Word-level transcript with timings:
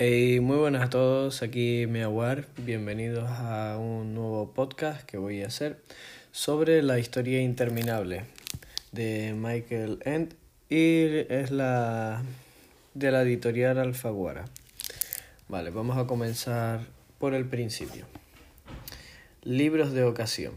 Muy 0.00 0.56
buenas 0.56 0.82
a 0.82 0.90
todos, 0.90 1.42
aquí 1.44 1.86
Meawar, 1.86 2.48
bienvenidos 2.56 3.30
a 3.30 3.78
un 3.78 4.12
nuevo 4.12 4.52
podcast 4.52 5.04
que 5.04 5.18
voy 5.18 5.42
a 5.42 5.46
hacer 5.46 5.80
sobre 6.32 6.82
la 6.82 6.98
historia 6.98 7.40
interminable 7.40 8.24
de 8.90 9.34
Michael 9.36 10.00
End 10.04 10.34
y 10.68 11.32
es 11.32 11.52
la 11.52 12.24
de 12.94 13.12
la 13.12 13.22
editorial 13.22 13.78
Alfaguara. 13.78 14.46
Vale, 15.48 15.70
vamos 15.70 15.96
a 15.96 16.08
comenzar 16.08 16.80
por 17.20 17.32
el 17.32 17.44
principio. 17.44 18.04
Libros 19.44 19.92
de 19.92 20.02
ocasión. 20.02 20.54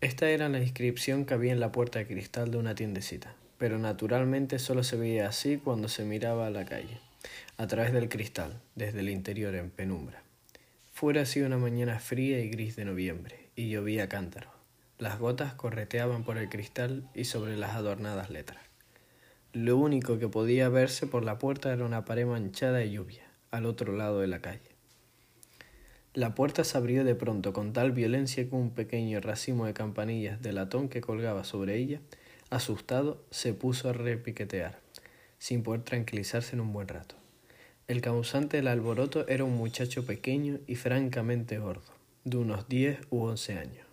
Esta 0.00 0.30
era 0.30 0.48
la 0.48 0.60
inscripción 0.60 1.24
que 1.24 1.34
había 1.34 1.50
en 1.50 1.58
la 1.58 1.72
puerta 1.72 1.98
de 1.98 2.06
cristal 2.06 2.52
de 2.52 2.58
una 2.58 2.76
tiendecita, 2.76 3.34
pero 3.58 3.76
naturalmente 3.80 4.60
solo 4.60 4.84
se 4.84 4.96
veía 4.96 5.26
así 5.26 5.56
cuando 5.56 5.88
se 5.88 6.04
miraba 6.04 6.46
a 6.46 6.50
la 6.50 6.64
calle 6.64 7.07
a 7.56 7.66
través 7.66 7.92
del 7.92 8.08
cristal, 8.08 8.60
desde 8.74 9.00
el 9.00 9.10
interior 9.10 9.54
en 9.54 9.70
penumbra. 9.70 10.22
Fuera 10.92 11.22
hacía 11.22 11.46
una 11.46 11.58
mañana 11.58 11.98
fría 12.00 12.40
y 12.40 12.48
gris 12.48 12.76
de 12.76 12.84
noviembre, 12.84 13.48
y 13.54 13.70
llovía 13.70 14.08
cántaro. 14.08 14.50
Las 14.98 15.18
gotas 15.18 15.54
correteaban 15.54 16.24
por 16.24 16.38
el 16.38 16.48
cristal 16.48 17.08
y 17.14 17.24
sobre 17.24 17.56
las 17.56 17.76
adornadas 17.76 18.30
letras. 18.30 18.62
Lo 19.52 19.76
único 19.76 20.18
que 20.18 20.28
podía 20.28 20.68
verse 20.68 21.06
por 21.06 21.24
la 21.24 21.38
puerta 21.38 21.72
era 21.72 21.84
una 21.84 22.04
pared 22.04 22.26
manchada 22.26 22.78
de 22.78 22.90
lluvia, 22.90 23.22
al 23.50 23.66
otro 23.66 23.92
lado 23.96 24.20
de 24.20 24.26
la 24.26 24.40
calle. 24.40 24.78
La 26.14 26.34
puerta 26.34 26.64
se 26.64 26.76
abrió 26.76 27.04
de 27.04 27.14
pronto 27.14 27.52
con 27.52 27.72
tal 27.72 27.92
violencia 27.92 28.48
que 28.48 28.54
un 28.54 28.70
pequeño 28.70 29.20
racimo 29.20 29.66
de 29.66 29.74
campanillas 29.74 30.42
de 30.42 30.52
latón 30.52 30.88
que 30.88 31.00
colgaba 31.00 31.44
sobre 31.44 31.76
ella, 31.76 32.00
asustado, 32.50 33.22
se 33.30 33.54
puso 33.54 33.88
a 33.88 33.92
repiquetear, 33.92 34.80
sin 35.38 35.62
poder 35.62 35.82
tranquilizarse 35.82 36.56
en 36.56 36.60
un 36.60 36.72
buen 36.72 36.88
rato. 36.88 37.17
El 37.88 38.02
causante 38.02 38.58
del 38.58 38.68
alboroto 38.68 39.26
era 39.28 39.44
un 39.44 39.56
muchacho 39.56 40.04
pequeño 40.04 40.58
y 40.66 40.74
francamente 40.74 41.58
gordo, 41.58 41.90
de 42.24 42.36
unos 42.36 42.68
diez 42.68 42.98
u 43.08 43.22
once 43.22 43.54
años. 43.54 43.86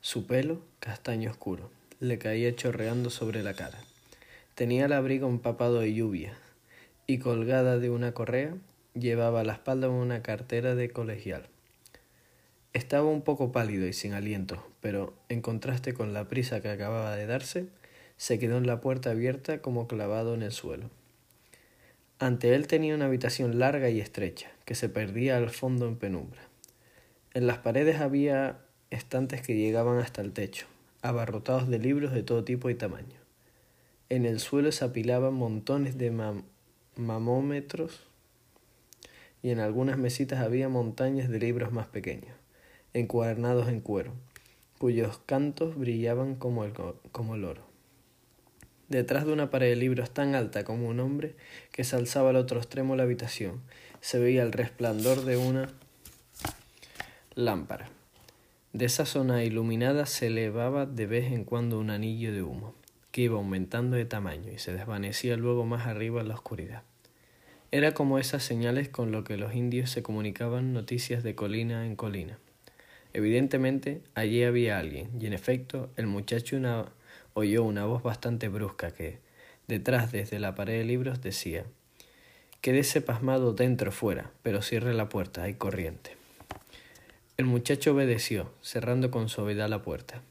Su 0.00 0.28
pelo, 0.28 0.60
castaño 0.78 1.32
oscuro, 1.32 1.68
le 1.98 2.18
caía 2.18 2.54
chorreando 2.54 3.10
sobre 3.10 3.42
la 3.42 3.54
cara. 3.54 3.80
Tenía 4.54 4.84
el 4.84 4.92
abrigo 4.92 5.28
empapado 5.28 5.80
de 5.80 5.92
lluvia 5.92 6.34
y 7.08 7.18
colgada 7.18 7.80
de 7.80 7.90
una 7.90 8.12
correa 8.12 8.54
llevaba 8.94 9.40
a 9.40 9.44
la 9.44 9.54
espalda 9.54 9.88
una 9.88 10.22
cartera 10.22 10.76
de 10.76 10.90
colegial. 10.90 11.48
Estaba 12.74 13.08
un 13.08 13.22
poco 13.22 13.50
pálido 13.50 13.88
y 13.88 13.92
sin 13.92 14.12
aliento, 14.12 14.64
pero 14.80 15.14
en 15.28 15.42
contraste 15.42 15.94
con 15.94 16.12
la 16.12 16.28
prisa 16.28 16.62
que 16.62 16.68
acababa 16.68 17.16
de 17.16 17.26
darse, 17.26 17.66
se 18.16 18.38
quedó 18.38 18.58
en 18.58 18.68
la 18.68 18.80
puerta 18.80 19.10
abierta 19.10 19.60
como 19.60 19.88
clavado 19.88 20.34
en 20.34 20.42
el 20.42 20.52
suelo. 20.52 20.90
Ante 22.22 22.54
él 22.54 22.68
tenía 22.68 22.94
una 22.94 23.06
habitación 23.06 23.58
larga 23.58 23.90
y 23.90 23.98
estrecha, 23.98 24.52
que 24.64 24.76
se 24.76 24.88
perdía 24.88 25.36
al 25.36 25.50
fondo 25.50 25.88
en 25.88 25.96
penumbra. 25.96 26.40
En 27.34 27.48
las 27.48 27.58
paredes 27.58 28.00
había 28.00 28.60
estantes 28.90 29.42
que 29.42 29.56
llegaban 29.56 29.98
hasta 29.98 30.22
el 30.22 30.32
techo, 30.32 30.68
abarrotados 31.00 31.68
de 31.68 31.80
libros 31.80 32.12
de 32.12 32.22
todo 32.22 32.44
tipo 32.44 32.70
y 32.70 32.76
tamaño. 32.76 33.18
En 34.08 34.24
el 34.24 34.38
suelo 34.38 34.70
se 34.70 34.84
apilaban 34.84 35.34
montones 35.34 35.98
de 35.98 36.12
mamómetros 36.94 38.06
y 39.42 39.50
en 39.50 39.58
algunas 39.58 39.98
mesitas 39.98 40.38
había 40.44 40.68
montañas 40.68 41.28
de 41.28 41.40
libros 41.40 41.72
más 41.72 41.88
pequeños, 41.88 42.36
encuadernados 42.92 43.68
en 43.68 43.80
cuero, 43.80 44.12
cuyos 44.78 45.18
cantos 45.26 45.76
brillaban 45.76 46.36
como 46.36 46.62
el, 46.62 46.72
como 47.10 47.34
el 47.34 47.46
oro 47.46 47.71
detrás 48.92 49.26
de 49.26 49.32
una 49.32 49.50
pared 49.50 49.70
de 49.70 49.76
libros 49.76 50.10
tan 50.10 50.34
alta 50.34 50.64
como 50.64 50.88
un 50.88 51.00
hombre 51.00 51.34
que 51.72 51.82
se 51.82 51.96
alzaba 51.96 52.30
al 52.30 52.36
otro 52.36 52.58
extremo 52.58 52.92
de 52.92 52.98
la 52.98 53.02
habitación. 53.02 53.60
Se 54.00 54.18
veía 54.18 54.42
el 54.42 54.52
resplandor 54.52 55.24
de 55.24 55.36
una 55.36 55.68
lámpara. 57.34 57.88
De 58.72 58.84
esa 58.84 59.04
zona 59.04 59.44
iluminada 59.44 60.06
se 60.06 60.28
elevaba 60.28 60.86
de 60.86 61.06
vez 61.06 61.32
en 61.32 61.44
cuando 61.44 61.78
un 61.78 61.90
anillo 61.90 62.32
de 62.32 62.42
humo, 62.42 62.74
que 63.10 63.22
iba 63.22 63.36
aumentando 63.36 63.96
de 63.96 64.04
tamaño 64.04 64.52
y 64.52 64.58
se 64.58 64.72
desvanecía 64.72 65.36
luego 65.36 65.66
más 65.66 65.86
arriba 65.86 66.20
en 66.20 66.28
la 66.28 66.34
oscuridad. 66.34 66.82
Era 67.70 67.94
como 67.94 68.18
esas 68.18 68.42
señales 68.44 68.88
con 68.88 69.12
lo 69.12 69.24
que 69.24 69.38
los 69.38 69.54
indios 69.54 69.90
se 69.90 70.02
comunicaban 70.02 70.72
noticias 70.72 71.22
de 71.22 71.34
colina 71.34 71.86
en 71.86 71.96
colina. 71.96 72.38
Evidentemente, 73.14 74.02
allí 74.14 74.42
había 74.42 74.78
alguien, 74.78 75.10
y 75.18 75.26
en 75.26 75.32
efecto, 75.32 75.90
el 75.96 76.06
muchacho 76.06 76.56
una 76.56 76.86
oyó 77.34 77.62
una 77.64 77.84
voz 77.84 78.02
bastante 78.02 78.48
brusca 78.48 78.92
que, 78.92 79.18
detrás 79.68 80.12
desde 80.12 80.38
la 80.38 80.54
pared 80.54 80.78
de 80.78 80.84
libros, 80.84 81.20
decía 81.22 81.64
Quédese 82.60 83.00
pasmado 83.00 83.54
dentro 83.54 83.90
fuera, 83.90 84.30
pero 84.42 84.62
cierre 84.62 84.94
la 84.94 85.08
puerta, 85.08 85.42
hay 85.42 85.54
corriente. 85.54 86.16
El 87.36 87.46
muchacho 87.46 87.92
obedeció, 87.92 88.52
cerrando 88.60 89.10
con 89.10 89.28
suavidad 89.28 89.68
la 89.68 89.82
puerta. 89.82 90.22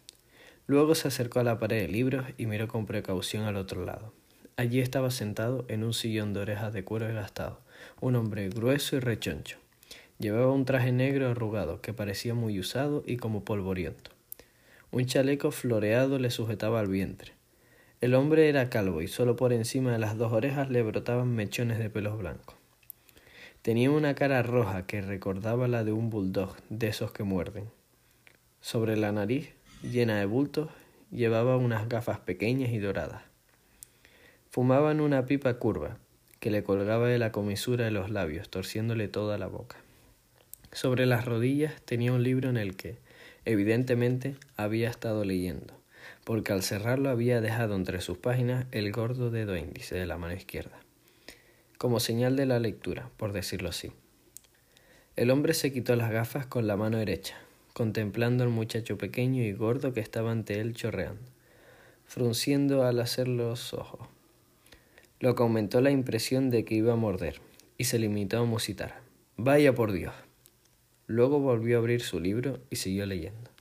Luego 0.66 0.96
se 0.96 1.10
acercó 1.10 1.42
a 1.42 1.44
la 1.44 1.60
pared 1.60 1.82
de 1.82 1.88
libros 1.90 2.26
y 2.38 2.46
miró 2.46 2.70
con 2.70 2.86
precaución 2.86 3.44
al 3.44 3.58
otro 3.58 3.84
lado. 3.84 4.14
Allí 4.56 4.80
estaba 4.80 5.12
sentado 5.12 5.66
en 5.68 5.84
un 5.84 5.94
sillón 5.94 6.34
de 6.34 6.40
orejas 6.40 6.72
de 6.72 6.84
cuero 6.84 7.14
gastado, 7.14 7.60
un 8.00 8.16
hombre 8.16 8.48
grueso 8.48 8.96
y 8.96 9.00
rechoncho. 9.00 9.58
Llevaba 10.20 10.54
un 10.54 10.66
traje 10.66 10.92
negro 10.92 11.30
arrugado 11.30 11.82
que 11.82 11.94
parecía 11.94 12.36
muy 12.36 12.60
usado 12.60 13.04
y 13.06 13.18
como 13.18 13.44
polvoriento. 13.44 14.12
Un 14.94 15.06
chaleco 15.06 15.52
floreado 15.52 16.20
le 16.20 16.30
sujetaba 16.30 16.82
al 16.82 16.90
vientre. 16.90 17.32
El 18.02 18.14
hombre 18.14 18.50
era 18.50 18.70
calvo 18.70 19.02
y 19.02 19.08
solo 19.08 19.38
por 19.38 19.54
encima 19.54 19.94
de 19.94 20.00
las 20.00 20.18
dos 20.18 20.34
orejas 20.34 20.70
le 20.70 20.84
brotaban 20.84 21.34
mechones 21.34 21.80
de 21.80 21.90
pelos 21.90 22.18
blancos. 22.18 22.56
Tenía 23.62 23.90
una 23.90 24.16
cara 24.16 24.44
roja 24.44 24.86
que 24.88 25.02
recordaba 25.02 25.70
la 25.70 25.86
de 25.86 25.94
un 25.94 26.10
bulldog, 26.10 26.58
de 26.70 26.90
esos 26.90 27.14
que 27.14 27.24
muerden. 27.24 27.70
Sobre 28.60 28.98
la 28.98 29.14
nariz, 29.14 29.54
llena 29.82 30.20
de 30.20 30.26
bultos, 30.26 30.70
llevaba 31.10 31.56
unas 31.56 31.88
gafas 31.88 32.20
pequeñas 32.20 32.72
y 32.72 32.80
doradas. 32.80 33.22
Fumaba 34.50 34.92
en 34.92 35.00
una 35.00 35.26
pipa 35.26 35.54
curva, 35.54 36.00
que 36.42 36.52
le 36.52 36.64
colgaba 36.64 37.08
de 37.08 37.18
la 37.18 37.32
comisura 37.32 37.86
de 37.86 37.92
los 37.92 38.10
labios, 38.10 38.50
torciéndole 38.50 39.08
toda 39.08 39.38
la 39.38 39.48
boca. 39.48 39.78
Sobre 40.74 41.06
las 41.06 41.24
rodillas 41.24 41.82
tenía 41.84 42.12
un 42.12 42.24
libro 42.24 42.50
en 42.50 42.58
el 42.58 42.76
que, 42.76 42.98
Evidentemente 43.46 44.36
había 44.56 44.90
estado 44.90 45.26
leyendo, 45.26 45.74
porque 46.24 46.54
al 46.54 46.62
cerrarlo 46.62 47.10
había 47.10 47.42
dejado 47.42 47.76
entre 47.76 48.00
sus 48.00 48.18
páginas 48.18 48.68
el 48.72 48.92
gordo 48.92 49.32
dedo 49.32 49.58
índice 49.58 49.96
de 49.96 50.06
la 50.06 50.18
mano 50.18 50.36
izquierda, 50.36 50.80
como 51.80 52.00
señal 52.00 52.36
de 52.36 52.46
la 52.46 52.60
lectura, 52.60 53.10
por 53.18 53.34
decirlo 53.34 53.70
así. 53.70 53.92
El 55.16 55.32
hombre 55.32 55.56
se 55.56 55.74
quitó 55.74 55.96
las 55.96 56.12
gafas 56.12 56.46
con 56.46 56.68
la 56.68 56.78
mano 56.78 56.98
derecha, 56.98 57.36
contemplando 57.74 58.44
al 58.44 58.50
muchacho 58.50 58.98
pequeño 58.98 59.44
y 59.44 59.54
gordo 59.54 59.92
que 59.92 60.02
estaba 60.02 60.32
ante 60.32 60.60
él 60.60 60.76
chorreando, 60.76 61.30
frunciendo 62.06 62.84
al 62.86 63.00
hacer 63.00 63.28
los 63.28 63.74
ojos, 63.74 64.08
lo 65.20 65.34
que 65.34 65.42
aumentó 65.44 65.82
la 65.82 65.92
impresión 65.92 66.52
de 66.52 66.64
que 66.64 66.76
iba 66.76 66.94
a 66.94 66.98
morder, 66.98 67.42
y 67.78 67.86
se 67.86 67.98
limitó 67.98 68.38
a 68.38 68.46
musitar. 68.46 69.02
Vaya 69.36 69.74
por 69.74 69.92
Dios. 69.92 70.14
Luego 71.12 71.42
volvió 71.42 71.76
a 71.76 71.80
abrir 71.80 72.00
su 72.00 72.22
libro 72.22 72.62
y 72.70 72.78
siguió 72.78 73.06
leyendo. 73.06 73.52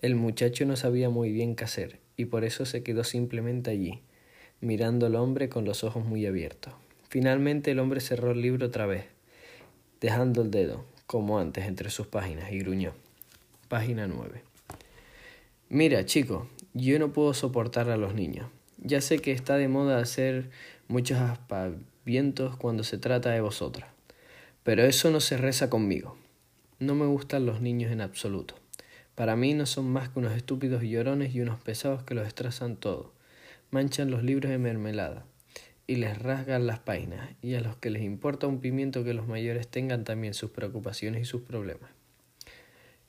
El 0.00 0.16
muchacho 0.16 0.66
no 0.66 0.74
sabía 0.74 1.10
muy 1.10 1.30
bien 1.30 1.54
qué 1.54 1.62
hacer, 1.62 2.00
y 2.16 2.24
por 2.24 2.42
eso 2.42 2.66
se 2.66 2.82
quedó 2.82 3.04
simplemente 3.04 3.70
allí, 3.70 4.00
mirando 4.60 5.06
al 5.06 5.14
hombre 5.14 5.48
con 5.48 5.64
los 5.64 5.84
ojos 5.84 6.04
muy 6.04 6.26
abiertos. 6.26 6.74
Finalmente 7.08 7.70
el 7.70 7.78
hombre 7.78 8.00
cerró 8.00 8.32
el 8.32 8.42
libro 8.42 8.66
otra 8.66 8.86
vez, 8.86 9.04
dejando 10.00 10.42
el 10.42 10.50
dedo, 10.50 10.84
como 11.06 11.38
antes, 11.38 11.66
entre 11.66 11.88
sus 11.88 12.08
páginas, 12.08 12.50
y 12.50 12.58
gruñó. 12.58 12.94
Página 13.68 14.08
9. 14.08 14.42
Mira, 15.68 16.04
chico, 16.04 16.48
yo 16.74 16.98
no 16.98 17.12
puedo 17.12 17.32
soportar 17.32 17.90
a 17.90 17.96
los 17.96 18.12
niños. 18.12 18.48
Ya 18.78 19.00
sé 19.00 19.20
que 19.20 19.30
está 19.30 19.56
de 19.56 19.68
moda 19.68 19.98
hacer 19.98 20.50
muchos 20.88 21.20
aspavientos 21.20 22.56
cuando 22.56 22.82
se 22.82 22.98
trata 22.98 23.30
de 23.30 23.40
vosotras, 23.40 23.88
pero 24.64 24.82
eso 24.82 25.12
no 25.12 25.20
se 25.20 25.36
reza 25.36 25.70
conmigo. 25.70 26.16
No 26.82 26.96
me 26.96 27.06
gustan 27.06 27.46
los 27.46 27.60
niños 27.60 27.92
en 27.92 28.00
absoluto. 28.00 28.56
Para 29.14 29.36
mí 29.36 29.54
no 29.54 29.66
son 29.66 29.88
más 29.88 30.08
que 30.08 30.18
unos 30.18 30.32
estúpidos 30.32 30.82
llorones 30.82 31.32
y 31.32 31.40
unos 31.40 31.60
pesados 31.60 32.02
que 32.02 32.16
los 32.16 32.24
destrozan 32.24 32.74
todo. 32.74 33.12
Manchan 33.70 34.10
los 34.10 34.24
libros 34.24 34.50
de 34.50 34.58
mermelada 34.58 35.24
y 35.86 35.94
les 35.94 36.18
rasgan 36.18 36.66
las 36.66 36.80
páginas, 36.80 37.30
y 37.40 37.54
a 37.54 37.60
los 37.60 37.76
que 37.76 37.90
les 37.90 38.02
importa 38.02 38.48
un 38.48 38.58
pimiento 38.58 39.04
que 39.04 39.14
los 39.14 39.28
mayores 39.28 39.68
tengan 39.68 40.02
también 40.02 40.34
sus 40.34 40.50
preocupaciones 40.50 41.22
y 41.22 41.24
sus 41.24 41.42
problemas. 41.42 41.88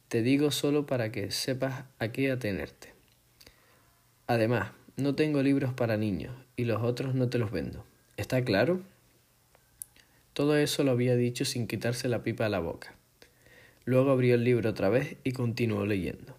Te 0.08 0.22
digo 0.22 0.52
solo 0.52 0.86
para 0.86 1.12
que 1.12 1.32
sepas 1.32 1.86
a 1.98 2.10
qué 2.10 2.30
atenerte. 2.30 2.94
Además, 4.28 4.74
no 4.98 5.16
tengo 5.16 5.42
libros 5.42 5.74
para 5.74 5.98
niños 5.98 6.36
y 6.56 6.66
los 6.66 6.84
otros 6.84 7.16
no 7.16 7.28
te 7.28 7.40
los 7.40 7.50
vendo. 7.50 7.84
¿Está 8.18 8.44
claro? 8.46 8.84
Todo 10.34 10.58
eso 10.58 10.84
lo 10.84 10.92
había 10.92 11.16
dicho 11.16 11.44
sin 11.44 11.66
quitarse 11.66 12.08
la 12.08 12.22
pipa 12.22 12.46
a 12.46 12.50
la 12.50 12.60
boca. 12.60 12.96
Luego 13.86 14.12
abrió 14.12 14.36
el 14.36 14.44
libro 14.44 14.70
otra 14.70 14.90
vez 14.90 15.18
y 15.24 15.32
continuó 15.34 15.86
leyendo. 15.86 16.38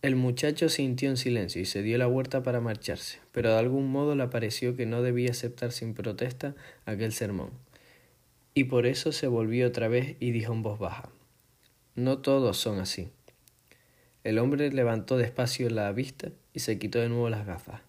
El 0.00 0.16
muchacho 0.16 0.68
sintió 0.68 1.10
en 1.10 1.16
silencio 1.16 1.60
y 1.60 1.64
se 1.64 1.82
dio 1.82 1.98
la 1.98 2.06
vuelta 2.06 2.42
para 2.42 2.60
marcharse, 2.60 3.18
pero 3.32 3.50
de 3.50 3.58
algún 3.58 3.90
modo 3.90 4.14
le 4.14 4.28
pareció 4.28 4.76
que 4.76 4.86
no 4.86 5.02
debía 5.02 5.32
aceptar 5.32 5.72
sin 5.72 5.92
protesta 5.92 6.54
aquel 6.86 7.12
sermón, 7.12 7.50
y 8.54 8.64
por 8.64 8.86
eso 8.86 9.12
se 9.12 9.26
volvió 9.26 9.66
otra 9.66 9.88
vez 9.88 10.16
y 10.20 10.30
dijo 10.30 10.52
en 10.52 10.62
voz 10.62 10.78
baja 10.78 11.10
No 11.96 12.18
todos 12.18 12.56
son 12.56 12.78
así. 12.78 13.08
El 14.22 14.38
hombre 14.38 14.70
levantó 14.72 15.16
despacio 15.16 15.68
la 15.68 15.90
vista 15.92 16.30
y 16.52 16.60
se 16.60 16.78
quitó 16.78 17.00
de 17.00 17.08
nuevo 17.08 17.28
las 17.28 17.44
gafas. 17.44 17.82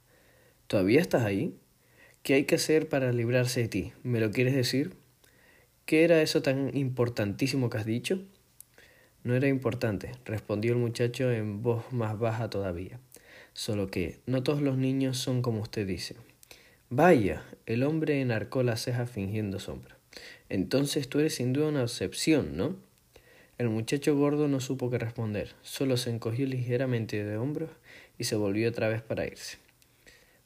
¿Todavía 0.68 1.02
estás 1.02 1.24
ahí? 1.24 1.56
¿Qué 2.24 2.34
hay 2.34 2.46
que 2.46 2.56
hacer 2.56 2.90
para 2.90 3.12
librarse 3.12 3.62
de 3.62 3.68
ti? 3.68 3.94
¿Me 4.04 4.20
lo 4.20 4.32
quieres 4.32 4.56
decir? 4.56 4.96
¿Qué 5.86 6.04
era 6.04 6.22
eso 6.22 6.42
tan 6.42 6.76
importantísimo 6.76 7.70
que 7.70 7.78
has 7.78 7.86
dicho? 7.86 8.24
No 9.24 9.36
era 9.36 9.48
importante, 9.48 10.12
respondió 10.26 10.72
el 10.72 10.80
muchacho 10.80 11.32
en 11.32 11.62
voz 11.62 11.92
más 11.92 12.18
baja 12.18 12.50
todavía. 12.50 13.00
Solo 13.54 13.88
que 13.88 14.20
no 14.26 14.44
todos 14.44 14.62
los 14.62 14.78
niños 14.78 15.18
son 15.18 15.42
como 15.42 15.62
usted 15.62 15.86
dice. 15.86 16.16
Vaya, 16.90 17.44
el 17.66 17.84
hombre 17.84 18.22
enarcó 18.22 18.64
las 18.64 18.82
cejas 18.82 19.10
fingiendo 19.12 19.60
sombra. 19.60 19.98
Entonces 20.48 21.10
tú 21.10 21.20
eres 21.20 21.36
sin 21.36 21.54
duda 21.54 21.68
una 21.68 21.84
excepción, 21.84 22.56
¿no? 22.56 22.78
El 23.58 23.70
muchacho 23.70 24.16
gordo 24.16 24.48
no 24.48 24.62
supo 24.62 24.90
qué 24.90 24.98
responder, 24.98 25.54
solo 25.62 25.98
se 25.98 26.10
encogió 26.10 26.48
ligeramente 26.48 27.24
de 27.26 27.38
hombros 27.38 27.70
y 28.18 28.24
se 28.24 28.38
volvió 28.38 28.70
otra 28.70 28.88
vez 28.88 29.02
para 29.02 29.28
irse. 29.28 29.58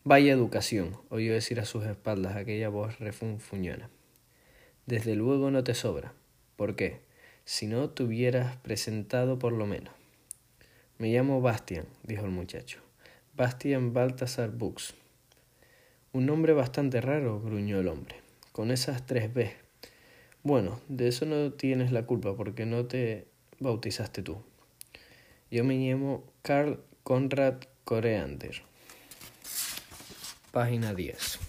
Vaya 0.03 0.33
educación, 0.33 0.97
oyó 1.09 1.31
decir 1.31 1.59
a 1.59 1.65
sus 1.65 1.85
espaldas 1.85 2.35
aquella 2.35 2.69
voz 2.69 2.99
refunfuñona. 2.99 3.89
Desde 4.87 5.15
luego 5.15 5.51
no 5.51 5.63
te 5.63 5.75
sobra. 5.75 6.13
¿Por 6.57 6.75
qué? 6.75 7.01
Si 7.45 7.67
no 7.67 7.89
te 7.89 8.03
hubieras 8.03 8.55
presentado 8.57 9.37
por 9.37 9.51
lo 9.51 9.67
menos. 9.67 9.93
Me 10.97 11.11
llamo 11.11 11.41
Bastian, 11.41 11.85
dijo 12.03 12.23
el 12.23 12.31
muchacho. 12.31 12.79
Bastian 13.35 13.93
Baltasar 13.93 14.51
Bux. 14.51 14.93
Un 16.13 16.25
nombre 16.25 16.53
bastante 16.53 17.01
raro, 17.01 17.41
gruñó 17.41 17.79
el 17.79 17.89
hombre, 17.89 18.15
con 18.53 18.71
esas 18.71 19.05
tres 19.05 19.33
B. 19.33 19.53
Bueno, 20.43 20.79
de 20.87 21.09
eso 21.09 21.25
no 21.25 21.51
tienes 21.51 21.91
la 21.91 22.05
culpa 22.05 22.35
porque 22.35 22.65
no 22.65 22.85
te 22.85 23.27
bautizaste 23.59 24.21
tú. 24.21 24.41
Yo 25.51 25.65
me 25.65 25.75
llamo 25.75 26.23
Carl 26.43 26.79
Conrad 27.03 27.63
Coreander. 27.83 28.61
Página 30.51 30.93
10. 30.93 31.39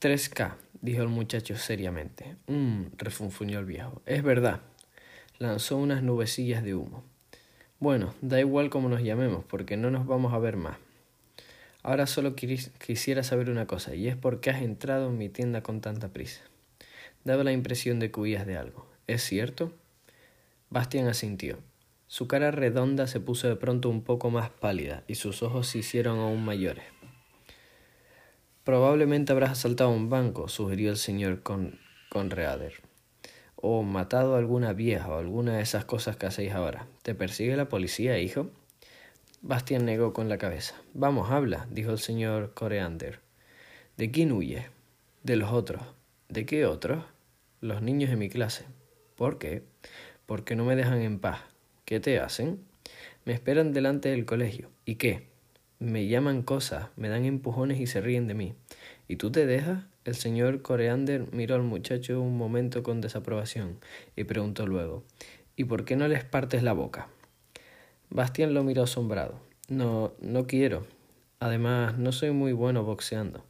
3K 0.00 0.63
dijo 0.84 1.00
el 1.00 1.08
muchacho 1.08 1.56
seriamente. 1.56 2.36
Mmm, 2.46 2.82
refunfuñó 2.98 3.58
el 3.58 3.64
viejo. 3.64 4.02
Es 4.04 4.22
verdad. 4.22 4.60
Lanzó 5.38 5.78
unas 5.78 6.02
nubecillas 6.02 6.62
de 6.62 6.74
humo. 6.74 7.02
Bueno, 7.80 8.14
da 8.20 8.38
igual 8.38 8.68
cómo 8.68 8.90
nos 8.90 9.02
llamemos, 9.02 9.44
porque 9.46 9.78
no 9.78 9.90
nos 9.90 10.06
vamos 10.06 10.34
a 10.34 10.38
ver 10.38 10.56
más. 10.56 10.76
Ahora 11.82 12.06
solo 12.06 12.34
quisiera 12.36 13.22
saber 13.22 13.48
una 13.48 13.66
cosa, 13.66 13.94
y 13.94 14.08
es 14.08 14.16
por 14.16 14.40
qué 14.40 14.50
has 14.50 14.62
entrado 14.62 15.08
en 15.08 15.16
mi 15.16 15.30
tienda 15.30 15.62
con 15.62 15.80
tanta 15.80 16.08
prisa. 16.08 16.42
Daba 17.24 17.44
la 17.44 17.52
impresión 17.52 17.98
de 17.98 18.10
que 18.10 18.20
huías 18.20 18.46
de 18.46 18.58
algo. 18.58 18.86
¿Es 19.06 19.22
cierto? 19.22 19.72
Bastian 20.68 21.08
asintió. 21.08 21.58
Su 22.08 22.28
cara 22.28 22.50
redonda 22.50 23.06
se 23.06 23.20
puso 23.20 23.48
de 23.48 23.56
pronto 23.56 23.88
un 23.88 24.02
poco 24.02 24.30
más 24.30 24.50
pálida 24.50 25.02
y 25.08 25.14
sus 25.14 25.42
ojos 25.42 25.66
se 25.66 25.78
hicieron 25.78 26.18
aún 26.18 26.44
mayores. 26.44 26.84
Probablemente 28.64 29.30
habrás 29.30 29.50
asaltado 29.50 29.90
un 29.90 30.08
banco, 30.08 30.48
sugirió 30.48 30.90
el 30.90 30.96
señor 30.96 31.42
Con 31.42 31.78
Conreader. 32.08 32.72
O 33.56 33.82
matado 33.82 34.34
a 34.34 34.38
alguna 34.38 34.72
vieja 34.72 35.10
o 35.10 35.18
alguna 35.18 35.58
de 35.58 35.62
esas 35.62 35.84
cosas 35.84 36.16
que 36.16 36.24
hacéis 36.24 36.52
ahora. 36.52 36.86
¿Te 37.02 37.14
persigue 37.14 37.58
la 37.58 37.68
policía, 37.68 38.18
hijo? 38.18 38.48
Bastian 39.42 39.84
negó 39.84 40.14
con 40.14 40.30
la 40.30 40.38
cabeza. 40.38 40.76
Vamos, 40.94 41.30
habla, 41.30 41.66
dijo 41.70 41.90
el 41.90 41.98
señor 41.98 42.54
Coreander. 42.54 43.20
¿De 43.98 44.10
quién 44.10 44.32
huye? 44.32 44.70
De 45.22 45.36
los 45.36 45.52
otros. 45.52 45.82
¿De 46.30 46.46
qué 46.46 46.64
otros? 46.64 47.04
Los 47.60 47.82
niños 47.82 48.08
de 48.08 48.16
mi 48.16 48.30
clase. 48.30 48.64
¿Por 49.14 49.38
qué? 49.38 49.62
Porque 50.24 50.56
no 50.56 50.64
me 50.64 50.74
dejan 50.74 51.02
en 51.02 51.18
paz. 51.18 51.40
¿Qué 51.84 52.00
te 52.00 52.18
hacen? 52.18 52.64
Me 53.26 53.34
esperan 53.34 53.74
delante 53.74 54.08
del 54.08 54.24
colegio. 54.24 54.70
¿Y 54.86 54.94
qué? 54.94 55.33
Me 55.84 56.06
llaman 56.06 56.42
cosas, 56.42 56.88
me 56.96 57.08
dan 57.08 57.24
empujones 57.24 57.80
y 57.80 57.86
se 57.86 58.00
ríen 58.00 58.26
de 58.26 58.34
mí. 58.34 58.54
¿Y 59.08 59.16
tú 59.16 59.30
te 59.30 59.46
dejas? 59.46 59.84
El 60.04 60.14
señor 60.14 60.62
Coreander 60.62 61.32
miró 61.32 61.54
al 61.54 61.62
muchacho 61.62 62.20
un 62.20 62.36
momento 62.36 62.82
con 62.82 63.00
desaprobación 63.00 63.78
y 64.16 64.24
preguntó 64.24 64.66
luego 64.66 65.04
¿Y 65.56 65.64
por 65.64 65.84
qué 65.84 65.96
no 65.96 66.08
les 66.08 66.24
partes 66.24 66.62
la 66.62 66.72
boca? 66.72 67.08
Bastián 68.10 68.54
lo 68.54 68.64
miró 68.64 68.82
asombrado. 68.82 69.40
No, 69.68 70.12
no 70.20 70.46
quiero. 70.46 70.86
Además, 71.38 71.96
no 71.96 72.12
soy 72.12 72.32
muy 72.32 72.52
bueno 72.52 72.82
boxeando. 72.82 73.44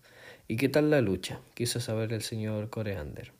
¿Y 0.47 0.57
qué 0.57 0.69
tal 0.69 0.91
la 0.91 1.01
lucha? 1.01 1.41
quiso 1.55 1.81
saber 1.81 2.13
el 2.13 2.23
señor 2.23 2.69
Coreander. 2.69 3.33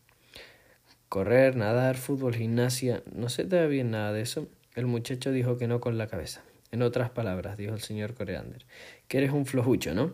Correr, 1.09 1.57
nadar, 1.57 1.97
fútbol, 1.97 2.35
gimnasia. 2.35 3.03
¿No 3.13 3.29
se 3.29 3.45
te 3.45 3.57
da 3.57 3.67
bien 3.67 3.91
nada 3.91 4.13
de 4.13 4.23
eso? 4.23 4.49
El 4.75 4.87
muchacho 4.87 5.31
dijo 5.31 5.59
que 5.59 5.69
no 5.69 5.81
con 5.81 5.99
la 5.99 6.07
cabeza. 6.07 6.43
En 6.75 6.83
otras 6.83 7.09
palabras, 7.09 7.57
dijo 7.57 7.73
el 7.73 7.81
señor 7.81 8.15
Coreander, 8.15 8.67
que 9.07 9.19
eres 9.19 9.31
un 9.31 9.47
flojucho, 9.47 9.95
¿no? 9.95 10.13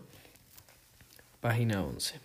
Página 1.41 1.83
11. 1.83 2.21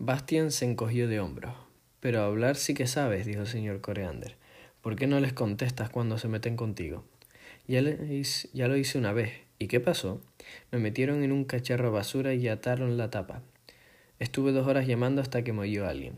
Bastian 0.00 0.50
se 0.50 0.64
encogió 0.64 1.06
de 1.06 1.20
hombros. 1.20 1.54
Pero 2.00 2.22
hablar 2.22 2.56
sí 2.56 2.74
que 2.74 2.88
sabes, 2.88 3.26
dijo 3.26 3.42
el 3.42 3.46
señor 3.46 3.80
Coreander. 3.80 4.34
¿Por 4.80 4.96
qué 4.96 5.06
no 5.06 5.20
les 5.20 5.34
contestas 5.34 5.88
cuando 5.88 6.18
se 6.18 6.26
meten 6.26 6.56
contigo? 6.56 7.04
Ya, 7.68 7.80
ya 7.80 8.66
lo 8.66 8.76
hice 8.76 8.98
una 8.98 9.12
vez. 9.12 9.30
¿Y 9.60 9.68
qué 9.68 9.78
pasó? 9.78 10.20
Me 10.72 10.80
metieron 10.80 11.22
en 11.22 11.30
un 11.30 11.44
cacharro 11.44 11.92
basura 11.92 12.34
y 12.34 12.48
ataron 12.48 12.96
la 12.96 13.08
tapa. 13.10 13.42
Estuve 14.18 14.50
dos 14.50 14.66
horas 14.66 14.88
llamando 14.88 15.22
hasta 15.22 15.44
que 15.44 15.52
me 15.52 15.78
alguien. 15.86 16.14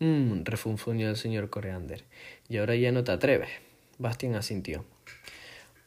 Mmm, 0.00 0.42
refunfuñó 0.44 1.08
el 1.08 1.16
señor 1.16 1.48
Coreander. 1.48 2.04
Y 2.50 2.58
ahora 2.58 2.76
ya 2.76 2.92
no 2.92 3.04
te 3.04 3.12
atreves. 3.12 3.48
Bastian 3.96 4.34
asintió. 4.34 4.84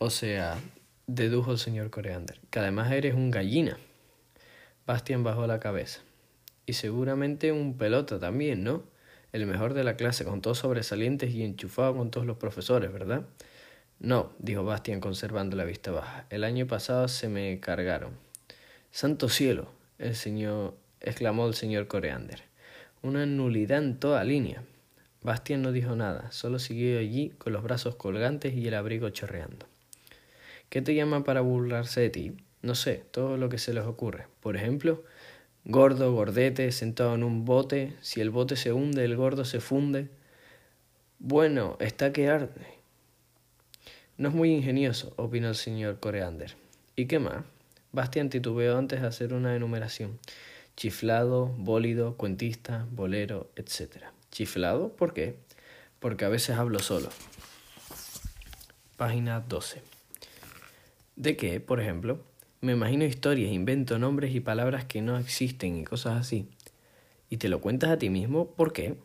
O 0.03 0.09
sea, 0.09 0.59
dedujo 1.06 1.51
el 1.51 1.59
señor 1.59 1.92
Coreander, 1.92 2.39
que 2.50 2.57
además 2.57 2.92
eres 2.92 3.13
un 3.13 3.30
gallina. 3.30 3.77
Bastian 4.88 5.24
bajó 5.24 5.45
la 5.45 5.59
cabeza. 5.59 6.01
Y 6.65 6.74
seguramente 6.74 7.51
un 7.51 7.77
pelota 7.77 8.19
también, 8.19 8.63
¿no? 8.63 8.81
El 9.31 9.45
mejor 9.45 9.75
de 9.75 9.83
la 9.83 9.98
clase, 9.98 10.25
con 10.25 10.42
todos 10.42 10.57
sobresalientes 10.57 11.31
y 11.36 11.44
enchufado 11.44 11.95
con 11.95 12.09
todos 12.09 12.25
los 12.25 12.38
profesores, 12.38 12.92
¿verdad? 12.92 13.27
No, 14.00 14.33
dijo 14.39 14.63
Bastian 14.63 15.01
conservando 15.01 15.56
la 15.56 15.65
vista 15.65 15.92
baja. 15.92 16.25
El 16.31 16.45
año 16.45 16.65
pasado 16.65 17.07
se 17.07 17.30
me 17.30 17.59
cargaron. 17.59 18.13
Santo 18.89 19.30
cielo, 19.30 19.71
el 20.00 20.15
señor 20.15 20.74
exclamó 21.00 21.45
el 21.45 21.53
señor 21.53 21.86
Coreander. 21.86 22.42
Una 23.03 23.27
nulidad 23.27 23.77
en 23.77 24.00
toda 24.00 24.24
línea. 24.24 24.63
Bastian 25.22 25.62
no 25.62 25.72
dijo 25.72 25.96
nada, 25.96 26.31
solo 26.31 26.58
siguió 26.58 26.98
allí 26.98 27.29
con 27.38 27.53
los 27.53 27.62
brazos 27.62 27.98
colgantes 27.98 28.55
y 28.55 28.67
el 28.67 28.74
abrigo 28.74 29.08
chorreando. 29.12 29.70
¿Qué 30.72 30.82
te 30.82 30.96
llama 30.96 31.25
para 31.25 31.42
burlarse 31.42 32.00
de 32.00 32.10
ti? 32.10 32.38
No 32.62 32.75
sé, 32.75 33.04
todo 33.12 33.36
lo 33.36 33.50
que 33.50 33.58
se 33.58 33.74
les 33.74 33.84
ocurre. 33.84 34.28
Por 34.40 34.56
ejemplo, 34.56 35.04
gordo, 35.66 36.13
gordete, 36.13 36.72
sentado 36.72 37.13
en 37.13 37.25
un 37.25 37.44
bote, 37.44 37.94
si 38.00 38.22
el 38.22 38.30
bote 38.30 38.56
se 38.56 38.72
hunde, 38.72 39.04
el 39.04 39.18
gordo 39.18 39.44
se 39.44 39.60
funde. 39.60 40.08
Bueno, 41.20 41.75
está 41.82 42.13
que 42.13 42.30
arde. 42.30 42.68
No 44.16 44.30
es 44.30 44.34
muy 44.34 44.50
ingenioso, 44.50 45.13
opinó 45.18 45.50
el 45.50 45.56
señor 45.56 46.00
Coreander. 46.00 46.56
¿Y 46.96 47.08
qué 47.08 47.20
más? 47.20 47.44
Bastian 47.92 48.30
titubeó 48.30 48.78
antes 48.78 49.01
de 49.01 49.08
hacer 49.08 49.34
una 49.34 49.58
enumeración. 49.58 50.20
Chiflado, 50.78 51.48
bólido, 51.48 52.16
cuentista, 52.16 52.88
bolero, 52.92 53.51
etc. 53.58 54.06
¿Chiflado? 54.32 54.96
¿Por 54.96 55.13
qué? 55.13 55.36
Porque 56.00 56.24
a 56.24 56.30
veces 56.30 56.56
hablo 56.56 56.80
solo. 56.80 57.10
Página 58.96 59.42
12. 59.42 59.90
¿De 61.22 61.38
qué, 61.38 61.60
por 61.60 61.80
ejemplo? 61.80 62.18
Me 62.62 62.72
imagino 62.72 63.06
historias, 63.06 63.51
invento 63.51 64.00
nombres 64.00 64.34
y 64.34 64.40
palabras 64.40 64.86
que 64.86 65.04
no 65.04 65.20
existen 65.20 65.78
y 65.78 65.84
cosas 65.84 66.20
así. 66.20 66.50
¿Y 67.30 67.38
te 67.38 67.48
lo 67.48 67.62
cuentas 67.62 67.92
a 67.92 68.00
ti 68.00 68.10
mismo? 68.10 68.48
¿Por 68.56 68.74
qué? 68.74 68.96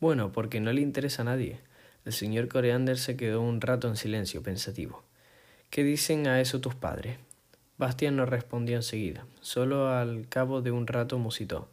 Bueno, 0.00 0.32
porque 0.32 0.58
no 0.58 0.72
le 0.72 0.80
interesa 0.80 1.20
a 1.20 1.26
nadie. 1.26 1.60
El 2.06 2.14
señor 2.14 2.48
Coreander 2.48 2.96
se 2.96 3.18
quedó 3.18 3.42
un 3.42 3.60
rato 3.60 3.88
en 3.88 3.96
silencio, 3.96 4.42
pensativo. 4.42 5.04
¿Qué 5.68 5.84
dicen 5.84 6.26
a 6.28 6.40
eso 6.40 6.62
tus 6.62 6.74
padres? 6.74 7.18
Bastian 7.76 8.16
no 8.16 8.24
respondió 8.24 8.76
enseguida. 8.76 9.26
Solo 9.42 9.90
al 9.90 10.30
cabo 10.30 10.62
de 10.62 10.70
un 10.70 10.86
rato 10.86 11.18
musitó. 11.18 11.68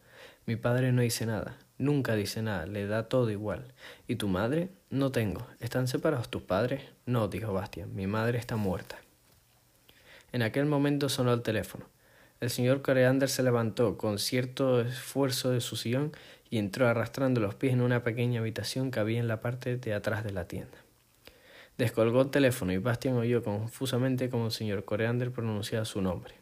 Mi 0.45 0.57
padre 0.57 0.91
no 0.91 1.01
dice 1.01 1.25
nada. 1.25 1.57
Nunca 1.77 2.15
dice 2.15 2.41
nada. 2.41 2.65
Le 2.65 2.87
da 2.87 3.07
todo 3.07 3.31
igual. 3.31 3.71
¿Y 4.05 4.17
tu 4.17 4.27
madre? 4.27 4.67
No 4.89 5.13
tengo. 5.13 5.47
¿Están 5.61 5.87
separados 5.87 6.27
tus 6.27 6.41
padres? 6.41 6.81
No, 7.05 7.29
dijo 7.29 7.53
Bastian. 7.53 7.95
Mi 7.95 8.05
madre 8.05 8.37
está 8.37 8.57
muerta. 8.57 8.97
En 10.33 10.41
aquel 10.41 10.65
momento 10.65 11.09
sonó 11.09 11.31
el 11.31 11.43
teléfono. 11.43 11.85
El 12.41 12.49
señor 12.49 12.81
Coreander 12.81 13.29
se 13.29 13.43
levantó 13.43 13.99
con 13.99 14.17
cierto 14.17 14.81
esfuerzo 14.81 15.51
de 15.51 15.61
su 15.61 15.75
sillón 15.75 16.11
y 16.49 16.57
entró 16.57 16.87
arrastrando 16.87 17.39
los 17.39 17.53
pies 17.53 17.73
en 17.73 17.81
una 17.81 18.03
pequeña 18.03 18.39
habitación 18.39 18.89
que 18.89 18.99
había 18.99 19.19
en 19.19 19.27
la 19.27 19.41
parte 19.41 19.77
de 19.77 19.93
atrás 19.93 20.23
de 20.23 20.33
la 20.33 20.47
tienda. 20.47 20.75
Descolgó 21.77 22.21
el 22.21 22.31
teléfono 22.31 22.73
y 22.73 22.79
Bastian 22.79 23.15
oyó 23.15 23.43
confusamente 23.43 24.31
como 24.31 24.47
el 24.47 24.51
señor 24.51 24.85
Coreander 24.85 25.31
pronunciaba 25.31 25.85
su 25.85 26.01
nombre. 26.01 26.33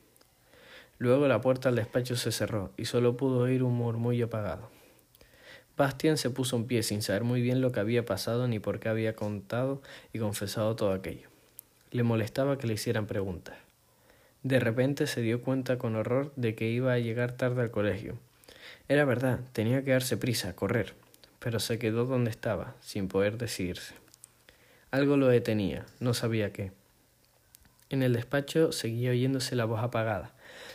Luego 0.97 1.27
la 1.27 1.41
puerta 1.41 1.67
del 1.67 1.75
despacho 1.75 2.15
se 2.15 2.31
cerró 2.31 2.71
y 2.77 2.85
solo 2.85 3.17
pudo 3.17 3.39
oír 3.39 3.61
un 3.61 3.73
murmullo 3.73 4.27
apagado. 4.27 4.69
Bastian 5.75 6.17
se 6.17 6.29
puso 6.29 6.55
en 6.55 6.65
pie 6.65 6.83
sin 6.83 7.01
saber 7.01 7.25
muy 7.25 7.41
bien 7.41 7.59
lo 7.59 7.73
que 7.73 7.81
había 7.81 8.05
pasado 8.05 8.47
ni 8.47 8.59
por 8.59 8.79
qué 8.79 8.87
había 8.87 9.17
contado 9.17 9.81
y 10.13 10.19
confesado 10.19 10.77
todo 10.77 10.93
aquello. 10.93 11.27
Le 11.91 12.03
molestaba 12.03 12.57
que 12.57 12.67
le 12.67 12.75
hicieran 12.75 13.05
preguntas. 13.05 13.57
De 14.43 14.59
repente 14.59 15.05
se 15.05 15.21
dio 15.21 15.41
cuenta 15.41 15.77
con 15.77 15.95
horror 15.95 16.33
de 16.35 16.55
que 16.55 16.69
iba 16.69 16.93
a 16.93 16.99
llegar 16.99 17.33
tarde 17.33 17.61
al 17.61 17.71
colegio. 17.71 18.17
Era 18.87 19.05
verdad, 19.05 19.39
tenía 19.53 19.83
que 19.83 19.91
darse 19.91 20.17
prisa, 20.17 20.55
correr, 20.55 20.95
pero 21.39 21.59
se 21.59 21.77
quedó 21.77 22.05
donde 22.05 22.31
estaba, 22.31 22.75
sin 22.81 23.07
poder 23.07 23.37
decidirse. 23.37 23.93
Algo 24.89 25.15
lo 25.15 25.27
detenía, 25.27 25.85
no 25.99 26.13
sabía 26.13 26.51
qué. 26.51 26.71
En 27.89 28.03
el 28.03 28.13
despacho 28.13 28.71
seguía 28.71 29.11
oyéndose 29.11 29.55
la 29.55 29.65
voz 29.65 29.81
apagada. 29.81 30.33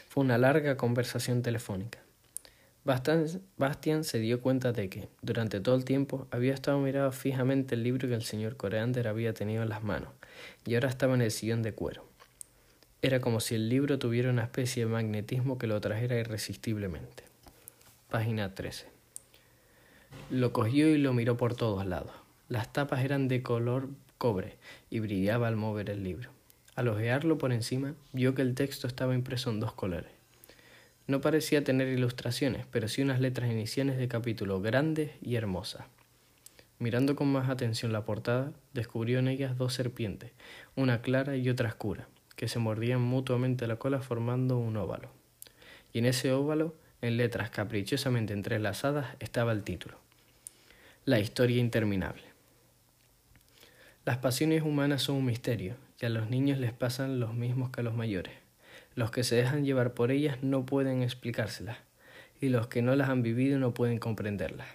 Fue 0.08 0.23
una 0.23 0.38
larga 0.38 0.76
conversación 0.76 1.42
telefónica. 1.42 1.99
Bastian 2.85 4.04
se 4.04 4.20
dio 4.20 4.40
cuenta 4.40 4.73
de 4.73 4.88
que, 4.88 5.08
durante 5.23 5.58
todo 5.61 5.75
el 5.75 5.85
tiempo, 5.85 6.28
había 6.30 6.54
estado 6.54 6.78
mirando 6.78 7.11
fijamente 7.11 7.75
el 7.75 7.82
libro 7.82 8.06
que 8.06 8.14
el 8.14 8.23
señor 8.23 8.56
Coreander 8.56 9.08
había 9.08 9.35
tenido 9.35 9.64
en 9.64 9.70
las 9.70 9.82
manos, 9.82 10.11
y 10.64 10.75
ahora 10.75 10.88
estaba 10.88 11.14
en 11.14 11.23
el 11.23 11.32
sillón 11.32 11.62
de 11.62 11.73
cuero. 11.73 12.04
Era 13.03 13.21
como 13.21 13.41
si 13.41 13.55
el 13.55 13.69
libro 13.69 13.99
tuviera 13.99 14.31
una 14.31 14.45
especie 14.45 14.85
de 14.85 14.91
magnetismo 14.91 15.59
que 15.59 15.67
lo 15.67 15.81
trajera 15.81 16.19
irresistiblemente. 16.19 17.25
Página 18.09 18.55
13. 18.55 18.87
Lo 20.31 20.53
cogió 20.53 20.88
y 20.88 20.99
lo 20.99 21.12
miró 21.12 21.37
por 21.37 21.55
todos 21.55 21.85
lados. 21.85 22.12
Las 22.49 22.73
tapas 22.73 23.05
eran 23.05 23.29
de 23.29 23.43
color 23.43 23.91
cobre 24.17 24.57
y 24.88 25.00
brillaba 25.00 25.47
al 25.47 25.57
mover 25.57 25.91
el 25.91 26.03
libro. 26.03 26.31
Al 26.75 26.88
ojearlo 26.88 27.37
por 27.37 27.53
encima, 27.53 27.95
vio 28.12 28.35
que 28.35 28.43
el 28.43 28.55
texto 28.55 28.87
estaba 28.87 29.15
impreso 29.15 29.50
en 29.50 29.61
dos 29.61 29.73
colores. 29.73 30.11
No 31.07 31.21
parecía 31.21 31.62
tener 31.62 31.88
ilustraciones, 31.88 32.67
pero 32.71 32.88
sí 32.88 33.03
unas 33.03 33.21
letras 33.21 33.50
iniciales 33.50 33.99
de 33.99 34.09
capítulo 34.09 34.61
grandes 34.61 35.12
y 35.21 35.37
hermosas. 35.37 35.85
Mirando 36.79 37.15
con 37.15 37.29
más 37.29 37.49
atención 37.49 37.93
la 37.93 38.05
portada, 38.05 38.53
descubrió 38.73 39.19
en 39.19 39.29
ellas 39.29 39.57
dos 39.57 39.75
serpientes, 39.75 40.33
una 40.75 41.03
clara 41.03 41.37
y 41.37 41.49
otra 41.49 41.69
oscura, 41.69 42.09
que 42.37 42.49
se 42.49 42.59
mordían 42.59 43.00
mutuamente 43.00 43.66
la 43.66 43.76
cola 43.76 44.00
formando 44.00 44.59
un 44.59 44.76
óvalo. 44.76 45.09
Y 45.93 45.99
en 45.99 46.07
ese 46.07 46.33
óvalo, 46.33 46.75
en 47.02 47.16
letras 47.16 47.50
caprichosamente 47.50 48.33
entrelazadas, 48.33 49.16
estaba 49.21 49.52
el 49.52 49.64
título. 49.64 49.99
La 51.05 51.19
historia 51.19 51.59
interminable. 51.59 52.23
Las 54.05 54.19
pasiones 54.19 54.62
humanas 54.62 55.02
son 55.02 55.16
un 55.16 55.25
misterio, 55.25 55.76
y 56.00 56.07
a 56.07 56.11
los 56.11 56.28
niños 56.28 56.59
les 56.59 56.73
pasan 56.73 57.19
los 57.19 57.35
mismos 57.35 57.71
que 57.71 57.81
a 57.81 57.85
los 57.85 57.95
mayores. 57.95 58.35
Los 58.95 59.11
que 59.11 59.25
se 59.25 59.37
dejan 59.37 59.64
llevar 59.64 59.95
por 59.95 60.11
ellas 60.11 60.43
no 60.43 60.66
pueden 60.66 61.02
explicárselas, 61.02 61.78
y 62.40 62.50
los 62.50 62.66
que 62.66 62.83
no 62.83 62.95
las 62.97 63.09
han 63.09 63.23
vivido 63.23 63.59
no 63.59 63.73
pueden 63.73 63.99
comprenderlas. 63.99 64.69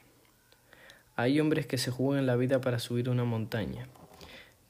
Hay 1.16 1.40
hombres 1.40 1.68
que 1.68 1.78
se 1.78 1.92
juegan 1.92 2.26
la 2.26 2.36
vida 2.36 2.62
para 2.62 2.80
subir 2.80 3.10
una 3.10 3.24
montaña. 3.24 3.88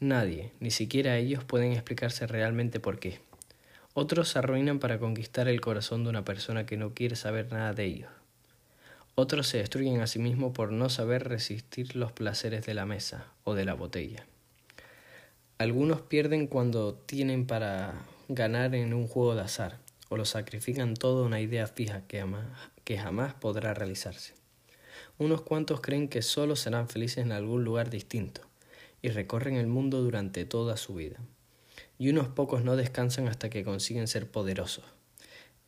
Nadie, 0.02 0.52
ni 0.60 0.72
siquiera 0.72 1.16
ellos, 1.18 1.44
pueden 1.44 1.74
explicarse 1.74 2.26
realmente 2.26 2.80
por 2.80 2.98
qué. 2.98 3.20
Otros 3.94 4.30
se 4.30 4.40
arruinan 4.40 4.80
para 4.80 4.98
conquistar 4.98 5.48
el 5.48 5.62
corazón 5.62 6.04
de 6.04 6.10
una 6.10 6.26
persona 6.26 6.66
que 6.66 6.76
no 6.76 6.96
quiere 6.96 7.16
saber 7.16 7.52
nada 7.52 7.74
de 7.74 7.86
ellos. 7.86 8.10
Otros 9.14 9.46
se 9.46 9.60
destruyen 9.60 10.02
a 10.02 10.08
sí 10.08 10.18
mismos 10.18 10.54
por 10.54 10.72
no 10.72 10.90
saber 10.90 11.30
resistir 11.30 11.96
los 11.96 12.12
placeres 12.12 12.66
de 12.66 12.74
la 12.74 12.88
mesa 12.88 13.28
o 13.44 13.54
de 13.54 13.64
la 13.64 13.76
botella. 13.76 14.26
Algunos 15.60 16.02
pierden 16.02 16.48
cuando 16.48 16.96
tienen 16.96 17.46
para 17.46 17.94
ganar 18.28 18.74
en 18.74 18.96
un 18.96 19.08
juego 19.08 19.36
de 19.36 19.42
azar, 19.42 19.78
o 20.10 20.18
lo 20.18 20.26
sacrifican 20.26 20.96
todo 20.96 21.24
a 21.24 21.28
una 21.28 21.42
idea 21.42 21.68
fija 21.68 22.08
que, 22.08 22.26
que 22.86 22.98
jamás 22.98 23.36
podrá 23.36 23.76
realizarse. 23.76 24.34
Unos 25.20 25.44
cuantos 25.44 25.80
creen 25.80 26.08
que 26.08 26.24
solo 26.24 26.56
serán 26.56 26.90
felices 26.90 27.24
en 27.24 27.32
algún 27.32 27.64
lugar 27.64 27.92
distinto, 27.92 28.42
y 29.02 29.10
recorren 29.10 29.56
el 29.56 29.68
mundo 29.68 30.02
durante 30.02 30.46
toda 30.46 30.78
su 30.78 30.96
vida. 30.96 31.20
Y 31.98 32.10
unos 32.10 32.28
pocos 32.28 32.64
no 32.64 32.76
descansan 32.76 33.28
hasta 33.28 33.50
que 33.50 33.64
consiguen 33.64 34.08
ser 34.08 34.30
poderosos. 34.30 34.86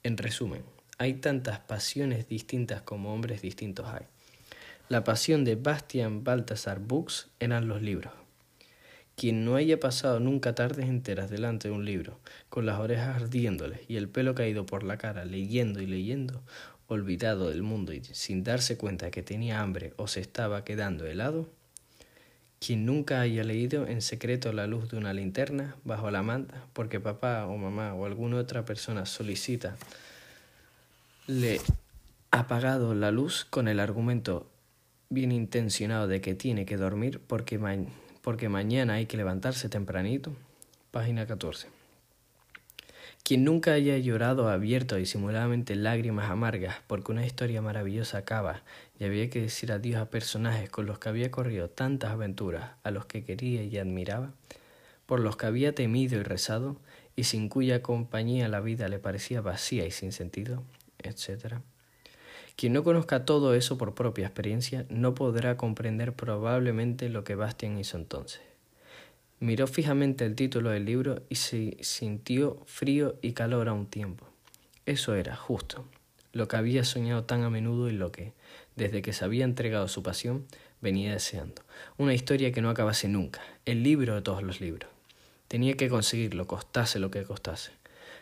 En 0.03 0.17
resumen, 0.17 0.63
hay 0.97 1.15
tantas 1.15 1.59
pasiones 1.59 2.27
distintas 2.27 2.81
como 2.81 3.13
hombres 3.13 3.41
distintos 3.41 3.87
hay. 3.87 4.05
La 4.89 5.03
pasión 5.03 5.43
de 5.43 5.55
Bastian 5.55 6.23
Balthasar 6.23 6.79
Bux 6.79 7.29
eran 7.39 7.67
los 7.67 7.81
libros. 7.81 8.13
Quien 9.15 9.45
no 9.45 9.55
haya 9.55 9.79
pasado 9.79 10.19
nunca 10.19 10.55
tardes 10.55 10.89
enteras 10.89 11.29
delante 11.29 11.67
de 11.67 11.73
un 11.73 11.85
libro, 11.85 12.19
con 12.49 12.65
las 12.65 12.79
orejas 12.79 13.15
ardiéndole 13.15 13.85
y 13.87 13.97
el 13.97 14.09
pelo 14.09 14.33
caído 14.33 14.65
por 14.65 14.83
la 14.83 14.97
cara, 14.97 15.23
leyendo 15.23 15.81
y 15.81 15.85
leyendo, 15.85 16.41
olvidado 16.87 17.49
del 17.49 17.61
mundo 17.61 17.93
y 17.93 18.03
sin 18.03 18.43
darse 18.43 18.77
cuenta 18.77 19.11
que 19.11 19.23
tenía 19.23 19.61
hambre 19.61 19.93
o 19.97 20.07
se 20.07 20.19
estaba 20.19 20.63
quedando 20.63 21.05
helado, 21.05 21.49
quien 22.65 22.85
nunca 22.85 23.19
haya 23.19 23.43
leído 23.43 23.87
en 23.87 24.01
secreto 24.01 24.53
la 24.53 24.67
luz 24.67 24.89
de 24.89 24.97
una 24.97 25.13
linterna 25.13 25.75
bajo 25.83 26.09
la 26.11 26.23
manta 26.23 26.63
porque 26.73 26.99
papá 26.99 27.45
o 27.47 27.57
mamá 27.57 27.93
o 27.93 28.05
alguna 28.05 28.37
otra 28.37 28.63
persona 28.63 29.05
solicita 29.05 29.75
le 31.27 31.59
ha 32.31 32.39
apagado 32.39 32.95
la 32.95 33.11
luz 33.11 33.45
con 33.49 33.67
el 33.67 33.79
argumento 33.79 34.49
bien 35.09 35.31
intencionado 35.31 36.07
de 36.07 36.21
que 36.21 36.35
tiene 36.35 36.65
que 36.65 36.77
dormir 36.77 37.19
porque 37.27 37.59
porque 38.21 38.47
mañana 38.47 38.93
hay 38.93 39.05
que 39.05 39.17
levantarse 39.17 39.67
tempranito. 39.67 40.33
Página 40.91 41.27
14. 41.27 41.67
Quien 43.23 43.43
nunca 43.43 43.73
haya 43.73 43.97
llorado 43.97 44.49
abierto 44.49 44.97
y 44.97 45.01
disimuladamente 45.01 45.75
lágrimas 45.75 46.29
amargas 46.29 46.77
porque 46.87 47.11
una 47.11 47.25
historia 47.25 47.61
maravillosa 47.61 48.19
acaba 48.19 48.63
había 49.05 49.29
que 49.29 49.41
decir 49.41 49.71
adiós 49.71 50.01
a 50.01 50.09
personajes 50.09 50.69
con 50.69 50.85
los 50.85 50.99
que 50.99 51.09
había 51.09 51.31
corrido 51.31 51.69
tantas 51.69 52.11
aventuras, 52.11 52.71
a 52.83 52.91
los 52.91 53.05
que 53.05 53.23
quería 53.23 53.63
y 53.63 53.77
admiraba, 53.77 54.33
por 55.05 55.19
los 55.19 55.37
que 55.37 55.45
había 55.45 55.75
temido 55.75 56.19
y 56.19 56.23
rezado, 56.23 56.77
y 57.15 57.25
sin 57.25 57.49
cuya 57.49 57.81
compañía 57.81 58.47
la 58.47 58.59
vida 58.59 58.87
le 58.89 58.99
parecía 58.99 59.41
vacía 59.41 59.85
y 59.85 59.91
sin 59.91 60.11
sentido, 60.11 60.63
etc. 60.99 61.55
Quien 62.55 62.73
no 62.73 62.83
conozca 62.83 63.25
todo 63.25 63.53
eso 63.55 63.77
por 63.77 63.95
propia 63.95 64.27
experiencia 64.27 64.85
no 64.89 65.15
podrá 65.15 65.57
comprender 65.57 66.13
probablemente 66.13 67.09
lo 67.09 67.23
que 67.23 67.35
Bastian 67.35 67.77
hizo 67.77 67.97
entonces. 67.97 68.41
Miró 69.39 69.67
fijamente 69.67 70.25
el 70.25 70.35
título 70.35 70.69
del 70.69 70.85
libro 70.85 71.23
y 71.29 71.35
se 71.35 71.77
sintió 71.81 72.61
frío 72.65 73.17
y 73.21 73.33
calor 73.33 73.67
a 73.67 73.73
un 73.73 73.87
tiempo. 73.87 74.25
Eso 74.85 75.15
era, 75.15 75.35
justo, 75.35 75.85
lo 76.31 76.47
que 76.47 76.55
había 76.55 76.83
soñado 76.83 77.25
tan 77.25 77.43
a 77.43 77.49
menudo 77.49 77.89
y 77.89 77.93
lo 77.93 78.11
que, 78.11 78.33
desde 78.75 79.01
que 79.01 79.13
se 79.13 79.25
había 79.25 79.45
entregado 79.45 79.87
su 79.87 80.03
pasión, 80.03 80.45
venía 80.81 81.13
deseando. 81.13 81.61
Una 81.97 82.13
historia 82.13 82.51
que 82.51 82.61
no 82.61 82.69
acabase 82.69 83.07
nunca, 83.07 83.41
el 83.65 83.83
libro 83.83 84.15
de 84.15 84.21
todos 84.21 84.43
los 84.43 84.61
libros. 84.61 84.89
Tenía 85.47 85.75
que 85.75 85.89
conseguirlo, 85.89 86.47
costase 86.47 86.99
lo 86.99 87.11
que 87.11 87.23
costase. 87.23 87.71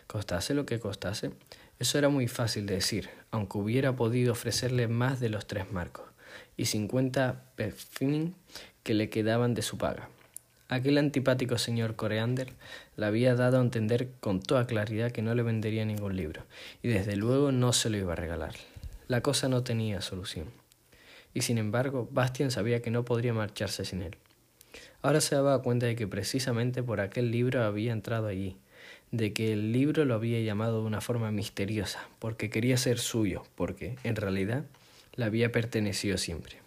Costase 0.08 0.54
lo 0.54 0.66
que 0.66 0.80
costase, 0.80 1.32
eso 1.80 1.98
era 1.98 2.10
muy 2.10 2.28
fácil 2.28 2.66
de 2.68 2.76
decir, 2.76 3.10
aunque 3.32 3.58
hubiera 3.58 3.96
podido 3.96 4.34
ofrecerle 4.34 4.88
más 4.88 5.20
de 5.20 5.30
los 5.30 5.48
tres 5.48 5.72
marcos 5.72 6.06
y 6.56 6.66
cincuenta 6.66 7.44
perfin 7.56 8.36
que 8.84 8.94
le 8.94 9.10
quedaban 9.10 9.54
de 9.54 9.64
su 9.64 9.80
paga. 9.80 10.10
Aquel 10.70 10.98
antipático 11.00 11.58
señor 11.58 11.96
Coreander 11.96 12.54
le 12.98 13.06
había 13.06 13.36
dado 13.36 13.58
a 13.58 13.62
entender 13.62 14.12
con 14.20 14.42
toda 14.42 14.68
claridad 14.68 15.12
que 15.12 15.22
no 15.22 15.34
le 15.34 15.44
vendería 15.44 15.84
ningún 15.84 16.16
libro, 16.16 16.44
y 16.84 16.90
desde 16.90 17.16
luego 17.16 17.52
no 17.52 17.74
se 17.74 17.90
lo 17.90 17.98
iba 17.98 18.14
a 18.14 18.16
regalar. 18.16 18.54
La 19.12 19.20
cosa 19.20 19.50
no 19.50 19.62
tenía 19.62 20.00
solución. 20.00 20.46
Y 21.34 21.42
sin 21.42 21.58
embargo, 21.58 22.08
Bastian 22.14 22.50
sabía 22.50 22.82
que 22.82 22.92
no 22.92 23.04
podría 23.04 23.34
marcharse 23.34 23.84
sin 23.84 24.04
él. 24.04 24.16
Ahora 25.02 25.20
se 25.20 25.36
daba 25.36 25.62
cuenta 25.62 25.86
de 25.86 25.98
que 25.98 26.08
precisamente 26.08 26.82
por 26.82 27.02
aquel 27.02 27.30
libro 27.30 27.62
había 27.62 27.92
entrado 27.92 28.28
allí, 28.28 28.56
de 29.12 29.34
que 29.34 29.52
el 29.52 29.74
libro 29.74 30.06
lo 30.06 30.14
había 30.14 30.40
llamado 30.40 30.80
de 30.80 30.88
una 30.88 31.02
forma 31.02 31.30
misteriosa, 31.30 32.08
porque 32.20 32.50
quería 32.50 32.78
ser 32.78 33.00
suyo, 33.00 33.44
porque, 33.56 33.98
en 34.06 34.16
realidad, 34.16 34.64
le 35.16 35.26
había 35.26 35.52
pertenecido 35.52 36.18
siempre. 36.18 36.60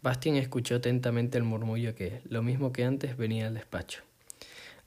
Bastian 0.00 0.36
escuchó 0.36 0.76
atentamente 0.76 1.36
el 1.36 1.44
murmullo 1.44 1.94
que, 1.94 2.22
lo 2.30 2.42
mismo 2.42 2.72
que 2.72 2.84
antes, 2.84 3.18
venía 3.18 3.48
al 3.48 3.52
despacho. 3.52 4.07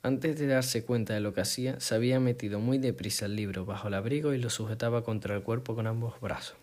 Antes 0.03 0.39
de 0.39 0.47
darse 0.47 0.83
cuenta 0.83 1.13
de 1.13 1.19
lo 1.19 1.33
que 1.33 1.41
hacía, 1.41 1.79
se 1.79 1.93
había 1.93 2.19
metido 2.19 2.59
muy 2.59 2.79
deprisa 2.79 3.27
el 3.27 3.35
libro 3.35 3.65
bajo 3.65 3.87
el 3.87 3.93
abrigo 3.93 4.33
y 4.33 4.39
lo 4.39 4.49
sujetaba 4.49 5.03
contra 5.03 5.35
el 5.35 5.43
cuerpo 5.43 5.75
con 5.75 5.85
ambos 5.85 6.19
brazos. 6.19 6.55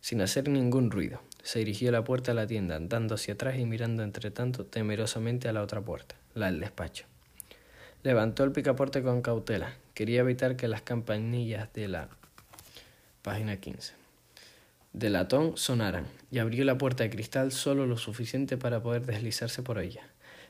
Sin 0.00 0.20
hacer 0.20 0.48
ningún 0.48 0.90
ruido, 0.90 1.20
se 1.44 1.60
dirigió 1.60 1.90
a 1.90 1.92
la 1.92 2.02
puerta 2.02 2.32
de 2.32 2.36
la 2.36 2.46
tienda, 2.48 2.74
andando 2.74 3.14
hacia 3.14 3.34
atrás 3.34 3.56
y 3.56 3.66
mirando 3.66 4.02
entre 4.02 4.32
tanto 4.32 4.66
temerosamente 4.66 5.48
a 5.48 5.52
la 5.52 5.62
otra 5.62 5.80
puerta, 5.80 6.16
la 6.34 6.46
del 6.46 6.58
despacho. 6.58 7.04
Levantó 8.02 8.42
el 8.42 8.50
picaporte 8.50 9.02
con 9.02 9.22
cautela. 9.22 9.76
Quería 9.94 10.20
evitar 10.20 10.56
que 10.56 10.66
las 10.66 10.82
campanillas 10.82 11.72
de 11.72 11.86
la 11.86 12.08
página 13.22 13.58
15 13.58 14.00
de 14.92 15.08
latón 15.08 15.56
sonaran 15.56 16.08
y 16.30 16.38
abrió 16.38 16.64
la 16.64 16.78
puerta 16.78 17.04
de 17.04 17.10
cristal 17.10 17.52
solo 17.52 17.86
lo 17.86 17.96
suficiente 17.96 18.56
para 18.56 18.82
poder 18.82 19.06
deslizarse 19.06 19.62
por 19.62 19.78
ella, 19.78 20.02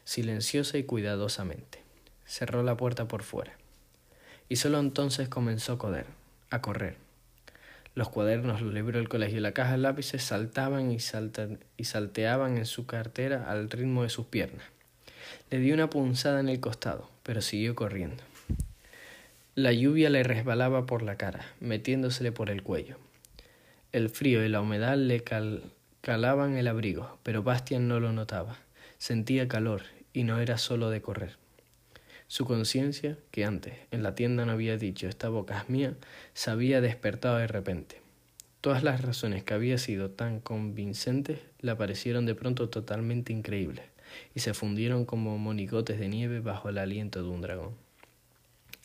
silenciosa 0.04 0.78
y 0.78 0.84
cuidadosamente. 0.84 1.89
Cerró 2.30 2.62
la 2.62 2.76
puerta 2.76 3.08
por 3.08 3.24
fuera. 3.24 3.54
Y 4.48 4.54
solo 4.54 4.78
entonces 4.78 5.28
comenzó 5.28 5.72
a 5.72 5.78
correr, 5.78 6.06
a 6.50 6.62
correr. 6.62 6.94
Los 7.96 8.08
cuadernos, 8.08 8.62
los 8.62 8.72
libros 8.72 9.00
del 9.00 9.08
colegio 9.08 9.40
la 9.40 9.50
caja 9.50 9.72
de 9.72 9.78
lápices 9.78 10.22
saltaban 10.22 10.92
y, 10.92 10.98
y 11.76 11.84
salteaban 11.84 12.56
en 12.56 12.66
su 12.66 12.86
cartera 12.86 13.50
al 13.50 13.68
ritmo 13.68 14.04
de 14.04 14.10
sus 14.10 14.26
piernas. 14.26 14.64
Le 15.50 15.58
dio 15.58 15.74
una 15.74 15.90
punzada 15.90 16.38
en 16.38 16.48
el 16.48 16.60
costado, 16.60 17.10
pero 17.24 17.42
siguió 17.42 17.74
corriendo. 17.74 18.22
La 19.56 19.72
lluvia 19.72 20.08
le 20.08 20.22
resbalaba 20.22 20.86
por 20.86 21.02
la 21.02 21.16
cara, 21.16 21.44
metiéndosele 21.58 22.30
por 22.30 22.48
el 22.48 22.62
cuello. 22.62 22.96
El 23.90 24.08
frío 24.08 24.44
y 24.44 24.48
la 24.48 24.60
humedad 24.60 24.96
le 24.96 25.24
calaban 26.00 26.56
el 26.56 26.68
abrigo, 26.68 27.18
pero 27.24 27.42
Bastian 27.42 27.88
no 27.88 27.98
lo 27.98 28.12
notaba. 28.12 28.56
Sentía 28.98 29.48
calor 29.48 29.82
y 30.12 30.22
no 30.22 30.38
era 30.38 30.58
solo 30.58 30.90
de 30.90 31.02
correr. 31.02 31.39
Su 32.30 32.44
conciencia, 32.44 33.18
que 33.32 33.44
antes 33.44 33.74
en 33.90 34.04
la 34.04 34.14
tienda 34.14 34.46
no 34.46 34.52
había 34.52 34.76
dicho 34.76 35.08
esta 35.08 35.28
boca 35.28 35.58
es 35.58 35.68
mía, 35.68 35.96
se 36.32 36.52
había 36.52 36.80
despertado 36.80 37.38
de 37.38 37.48
repente. 37.48 38.00
Todas 38.60 38.84
las 38.84 39.02
razones 39.02 39.42
que 39.42 39.52
había 39.52 39.78
sido 39.78 40.12
tan 40.12 40.38
convincentes 40.38 41.40
le 41.60 41.74
parecieron 41.74 42.26
de 42.26 42.36
pronto 42.36 42.68
totalmente 42.68 43.32
increíbles 43.32 43.84
y 44.32 44.38
se 44.38 44.54
fundieron 44.54 45.06
como 45.06 45.38
monigotes 45.38 45.98
de 45.98 46.08
nieve 46.08 46.38
bajo 46.38 46.68
el 46.68 46.78
aliento 46.78 47.20
de 47.20 47.28
un 47.28 47.40
dragón. 47.40 47.74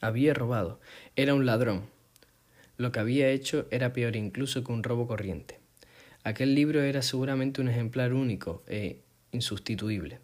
Había 0.01 0.33
robado, 0.33 0.79
era 1.15 1.35
un 1.35 1.45
ladrón. 1.45 1.83
Lo 2.77 2.91
que 2.91 2.99
había 2.99 3.29
hecho 3.29 3.67
era 3.69 3.93
peor 3.93 4.15
incluso 4.15 4.63
que 4.63 4.71
un 4.71 4.81
robo 4.81 5.05
corriente. 5.05 5.59
Aquel 6.23 6.55
libro 6.55 6.81
era 6.81 7.03
seguramente 7.03 7.61
un 7.61 7.67
ejemplar 7.67 8.11
único 8.11 8.63
e 8.65 9.01
insustituible. 9.31 10.17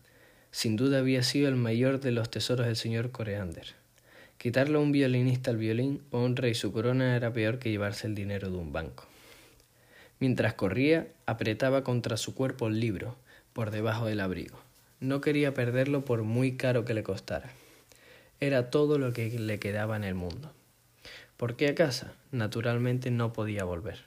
Sin 0.51 0.75
duda 0.75 0.99
había 0.99 1.23
sido 1.23 1.47
el 1.47 1.55
mayor 1.55 2.01
de 2.01 2.11
los 2.11 2.29
tesoros 2.29 2.65
del 2.65 2.75
señor 2.75 3.11
Coreander. 3.11 3.67
Quitarle 4.37 4.75
a 4.77 4.81
un 4.81 4.91
violinista 4.91 5.49
el 5.51 5.57
violín 5.57 6.01
o 6.11 6.19
un 6.19 6.35
rey 6.35 6.55
su 6.55 6.73
corona 6.73 7.15
era 7.15 7.31
peor 7.31 7.57
que 7.57 7.69
llevarse 7.69 8.07
el 8.07 8.15
dinero 8.15 8.49
de 8.49 8.57
un 8.57 8.73
banco. 8.73 9.05
Mientras 10.19 10.53
corría, 10.53 11.07
apretaba 11.25 11.83
contra 11.83 12.17
su 12.17 12.35
cuerpo 12.35 12.67
el 12.67 12.79
libro, 12.79 13.15
por 13.53 13.71
debajo 13.71 14.05
del 14.05 14.19
abrigo. 14.19 14.59
No 14.99 15.21
quería 15.21 15.53
perderlo 15.53 16.05
por 16.05 16.23
muy 16.23 16.57
caro 16.57 16.85
que 16.85 16.93
le 16.93 17.03
costara. 17.03 17.49
Era 18.39 18.69
todo 18.69 18.97
lo 18.97 19.13
que 19.13 19.29
le 19.29 19.59
quedaba 19.59 19.95
en 19.95 20.03
el 20.03 20.15
mundo. 20.15 20.51
¿Por 21.37 21.55
qué 21.55 21.69
a 21.69 21.75
casa? 21.75 22.13
Naturalmente 22.31 23.09
no 23.09 23.31
podía 23.31 23.63
volver. 23.63 23.99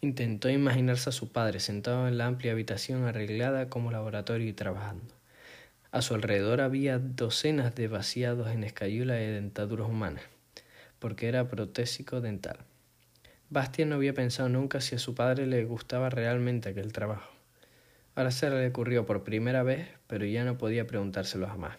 Intentó 0.00 0.48
imaginarse 0.48 1.10
a 1.10 1.12
su 1.12 1.30
padre 1.32 1.60
sentado 1.60 2.08
en 2.08 2.18
la 2.18 2.26
amplia 2.26 2.52
habitación 2.52 3.04
arreglada 3.04 3.68
como 3.68 3.90
laboratorio 3.90 4.48
y 4.48 4.52
trabajando. 4.52 5.15
A 5.96 6.02
su 6.02 6.14
alrededor 6.14 6.60
había 6.60 6.98
docenas 6.98 7.74
de 7.74 7.88
vaciados 7.88 8.50
en 8.50 8.64
escayula 8.64 9.14
de 9.14 9.30
dentaduras 9.32 9.88
humanas, 9.88 10.24
porque 10.98 11.26
era 11.26 11.48
protésico 11.48 12.20
dental. 12.20 12.58
Bastian 13.48 13.88
no 13.88 13.94
había 13.94 14.12
pensado 14.12 14.50
nunca 14.50 14.82
si 14.82 14.94
a 14.94 14.98
su 14.98 15.14
padre 15.14 15.46
le 15.46 15.64
gustaba 15.64 16.10
realmente 16.10 16.68
aquel 16.68 16.92
trabajo. 16.92 17.30
Ahora 18.14 18.30
se 18.30 18.50
le 18.50 18.66
ocurrió 18.66 19.06
por 19.06 19.24
primera 19.24 19.62
vez, 19.62 19.88
pero 20.06 20.26
ya 20.26 20.44
no 20.44 20.58
podía 20.58 20.86
preguntárselo 20.86 21.46
jamás. 21.46 21.78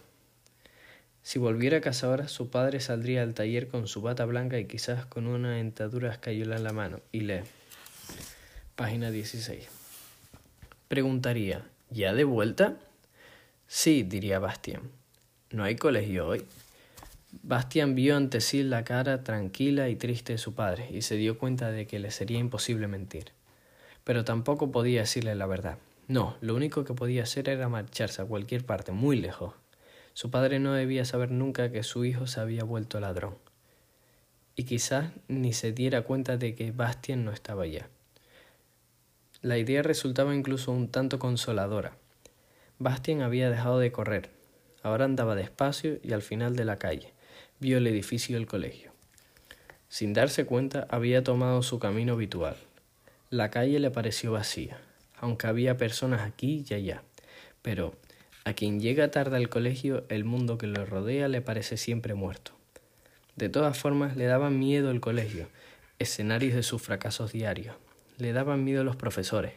Si 1.22 1.38
volviera 1.38 1.78
a 1.78 1.80
casa 1.80 2.08
ahora, 2.08 2.26
su 2.26 2.50
padre 2.50 2.80
saldría 2.80 3.22
al 3.22 3.34
taller 3.34 3.68
con 3.68 3.86
su 3.86 4.02
bata 4.02 4.24
blanca 4.24 4.58
y 4.58 4.64
quizás 4.64 5.06
con 5.06 5.28
una 5.28 5.52
dentadura 5.52 6.10
escayola 6.10 6.56
en 6.56 6.64
la 6.64 6.72
mano, 6.72 6.98
y 7.12 7.20
lee. 7.20 7.42
Página 8.74 9.12
16. 9.12 9.68
Preguntaría, 10.88 11.68
¿ya 11.90 12.14
de 12.14 12.24
vuelta? 12.24 12.78
Sí, 13.70 14.02
diría 14.02 14.38
Bastian. 14.38 14.80
¿No 15.50 15.62
hay 15.62 15.76
colegio 15.76 16.26
hoy? 16.26 16.42
Bastian 17.42 17.94
vio 17.94 18.16
ante 18.16 18.40
sí 18.40 18.62
la 18.62 18.82
cara 18.82 19.22
tranquila 19.22 19.90
y 19.90 19.96
triste 19.96 20.32
de 20.32 20.38
su 20.38 20.54
padre 20.54 20.88
y 20.90 21.02
se 21.02 21.16
dio 21.16 21.36
cuenta 21.36 21.70
de 21.70 21.86
que 21.86 21.98
le 21.98 22.10
sería 22.10 22.38
imposible 22.38 22.88
mentir. 22.88 23.32
Pero 24.04 24.24
tampoco 24.24 24.72
podía 24.72 25.00
decirle 25.00 25.34
la 25.34 25.44
verdad. 25.44 25.76
No, 26.06 26.38
lo 26.40 26.54
único 26.54 26.84
que 26.84 26.94
podía 26.94 27.24
hacer 27.24 27.50
era 27.50 27.68
marcharse 27.68 28.22
a 28.22 28.24
cualquier 28.24 28.64
parte, 28.64 28.92
muy 28.92 29.20
lejos. 29.20 29.52
Su 30.14 30.30
padre 30.30 30.60
no 30.60 30.72
debía 30.72 31.04
saber 31.04 31.30
nunca 31.30 31.70
que 31.70 31.82
su 31.82 32.06
hijo 32.06 32.26
se 32.26 32.40
había 32.40 32.64
vuelto 32.64 33.00
ladrón. 33.00 33.36
Y 34.56 34.64
quizás 34.64 35.10
ni 35.28 35.52
se 35.52 35.72
diera 35.72 36.04
cuenta 36.04 36.38
de 36.38 36.54
que 36.54 36.72
Bastian 36.72 37.26
no 37.26 37.32
estaba 37.32 37.64
allá. 37.64 37.90
La 39.42 39.58
idea 39.58 39.82
resultaba 39.82 40.34
incluso 40.34 40.72
un 40.72 40.88
tanto 40.88 41.18
consoladora. 41.18 41.98
Bastian 42.78 43.22
había 43.22 43.50
dejado 43.50 43.78
de 43.78 43.90
correr. 43.90 44.30
Ahora 44.82 45.04
andaba 45.04 45.34
despacio 45.34 45.98
y 46.02 46.12
al 46.12 46.22
final 46.22 46.54
de 46.54 46.64
la 46.64 46.76
calle 46.76 47.12
vio 47.58 47.78
el 47.78 47.86
edificio 47.86 48.36
del 48.36 48.46
colegio. 48.46 48.92
Sin 49.88 50.12
darse 50.12 50.46
cuenta, 50.46 50.86
había 50.90 51.24
tomado 51.24 51.62
su 51.62 51.78
camino 51.78 52.12
habitual. 52.12 52.56
La 53.30 53.50
calle 53.50 53.80
le 53.80 53.90
pareció 53.90 54.32
vacía, 54.32 54.78
aunque 55.18 55.46
había 55.46 55.76
personas 55.76 56.20
aquí 56.20 56.64
y 56.68 56.74
allá. 56.74 57.02
Pero 57.62 57.94
a 58.44 58.52
quien 58.52 58.80
llega 58.80 59.10
tarde 59.10 59.36
al 59.36 59.48
colegio, 59.48 60.04
el 60.08 60.24
mundo 60.24 60.56
que 60.56 60.66
lo 60.66 60.86
rodea 60.86 61.28
le 61.28 61.40
parece 61.40 61.76
siempre 61.76 62.14
muerto. 62.14 62.52
De 63.34 63.48
todas 63.48 63.78
formas, 63.78 64.16
le 64.16 64.26
daban 64.26 64.58
miedo 64.58 64.90
el 64.90 65.00
colegio, 65.00 65.48
escenarios 65.98 66.54
de 66.54 66.62
sus 66.62 66.80
fracasos 66.80 67.32
diarios. 67.32 67.76
Le 68.18 68.32
daban 68.32 68.64
miedo 68.64 68.84
los 68.84 68.96
profesores, 68.96 69.52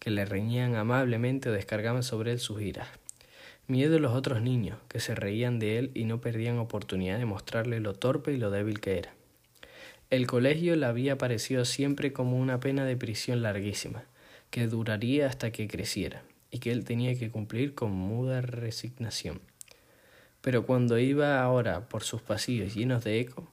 que 0.00 0.10
le 0.10 0.24
reñían 0.24 0.74
amablemente 0.74 1.50
o 1.50 1.52
descargaban 1.52 2.02
sobre 2.02 2.32
él 2.32 2.40
sus 2.40 2.60
iras. 2.60 2.88
Miedo 3.68 3.98
a 3.98 4.00
los 4.00 4.14
otros 4.14 4.42
niños, 4.42 4.78
que 4.88 4.98
se 4.98 5.14
reían 5.14 5.60
de 5.60 5.78
él 5.78 5.90
y 5.94 6.04
no 6.04 6.20
perdían 6.20 6.58
oportunidad 6.58 7.18
de 7.18 7.26
mostrarle 7.26 7.78
lo 7.78 7.94
torpe 7.94 8.32
y 8.32 8.36
lo 8.36 8.50
débil 8.50 8.80
que 8.80 8.98
era. 8.98 9.14
El 10.10 10.26
colegio 10.26 10.74
le 10.74 10.86
había 10.86 11.18
parecido 11.18 11.64
siempre 11.64 12.12
como 12.12 12.36
una 12.36 12.58
pena 12.58 12.84
de 12.84 12.96
prisión 12.96 13.42
larguísima, 13.42 14.02
que 14.50 14.66
duraría 14.66 15.28
hasta 15.28 15.52
que 15.52 15.68
creciera, 15.68 16.24
y 16.50 16.58
que 16.58 16.72
él 16.72 16.84
tenía 16.84 17.16
que 17.16 17.30
cumplir 17.30 17.76
con 17.76 17.92
muda 17.92 18.40
resignación. 18.40 19.40
Pero 20.40 20.66
cuando 20.66 20.98
iba 20.98 21.40
ahora 21.40 21.88
por 21.88 22.02
sus 22.02 22.22
pasillos 22.22 22.74
llenos 22.74 23.04
de 23.04 23.20
eco, 23.20 23.48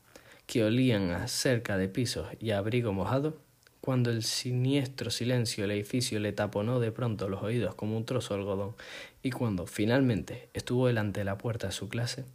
que 0.47 0.63
olían 0.63 1.11
a 1.11 1.27
cerca 1.27 1.77
de 1.77 1.89
pisos 1.89 2.27
y 2.39 2.51
abrigo 2.51 2.93
mojado, 2.93 3.37
cuando 3.87 4.11
el 4.11 4.23
siniestro 4.23 5.09
silencio 5.09 5.63
del 5.63 5.71
edificio 5.71 6.19
le 6.19 6.33
taponó 6.33 6.81
de 6.81 6.91
pronto 6.91 7.29
los 7.29 7.41
oídos 7.41 7.73
como 7.73 7.95
un 7.95 8.05
trozo 8.05 8.33
de 8.33 8.41
algodón, 8.41 8.75
y 9.23 9.31
cuando 9.31 9.65
finalmente 9.65 10.49
estuvo 10.53 10.87
delante 10.87 11.21
de 11.21 11.23
la 11.23 11.37
puerta 11.37 11.67
de 11.67 11.71
su 11.71 11.87
clase, 11.87 12.25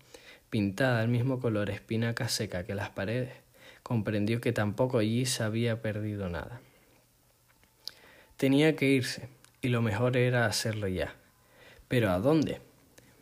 pintada 0.49 1.01
del 1.01 1.11
mismo 1.11 1.41
color 1.41 1.69
espinaca 1.69 2.31
seca 2.31 2.65
que 2.65 2.75
las 2.75 2.89
paredes, 2.89 3.35
comprendió 3.83 4.41
que 4.41 4.53
tampoco 4.55 4.97
allí 4.97 5.27
se 5.27 5.43
había 5.43 5.83
perdido 5.83 6.31
nada. 6.31 6.63
Tenía 8.39 8.75
que 8.75 8.89
irse, 8.89 9.29
y 9.61 9.69
lo 9.69 9.83
mejor 9.83 10.17
era 10.17 10.47
hacerlo 10.47 10.89
ya. 10.89 11.15
Pero 11.87 12.13
¿a 12.13 12.19
dónde? 12.19 12.63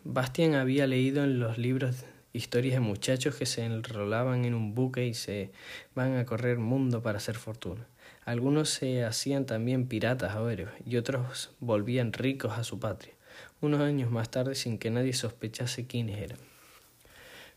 Bastian 0.05 0.55
había 0.55 0.87
leído 0.87 1.25
en 1.25 1.41
los 1.41 1.59
libros 1.59 2.05
historias 2.33 2.75
de 2.75 2.81
muchachos 2.81 3.35
que 3.35 3.47
se 3.47 3.65
enrolaban 3.65 4.45
en 4.45 4.55
un 4.55 4.73
buque 4.77 5.05
y 5.05 5.15
se 5.15 5.51
van 5.97 6.17
a 6.17 6.25
correr 6.25 6.59
mundo 6.59 7.03
para 7.03 7.19
hacer 7.19 7.35
fortuna. 7.35 7.89
Algunos 8.25 8.71
se 8.71 9.05
hacían 9.05 9.47
también 9.47 9.87
piratas 9.87 10.37
aéreos 10.37 10.71
y 10.85 10.97
otros 10.97 11.51
volvían 11.61 12.13
ricos 12.13 12.59
a 12.59 12.65
su 12.65 12.79
patria, 12.79 13.15
unos 13.61 13.81
años 13.81 14.11
más 14.11 14.31
tarde 14.31 14.55
sin 14.55 14.79
que 14.79 14.91
nadie 14.91 15.13
sospechase 15.13 15.87
quiénes 15.87 16.19
eran. 16.19 16.39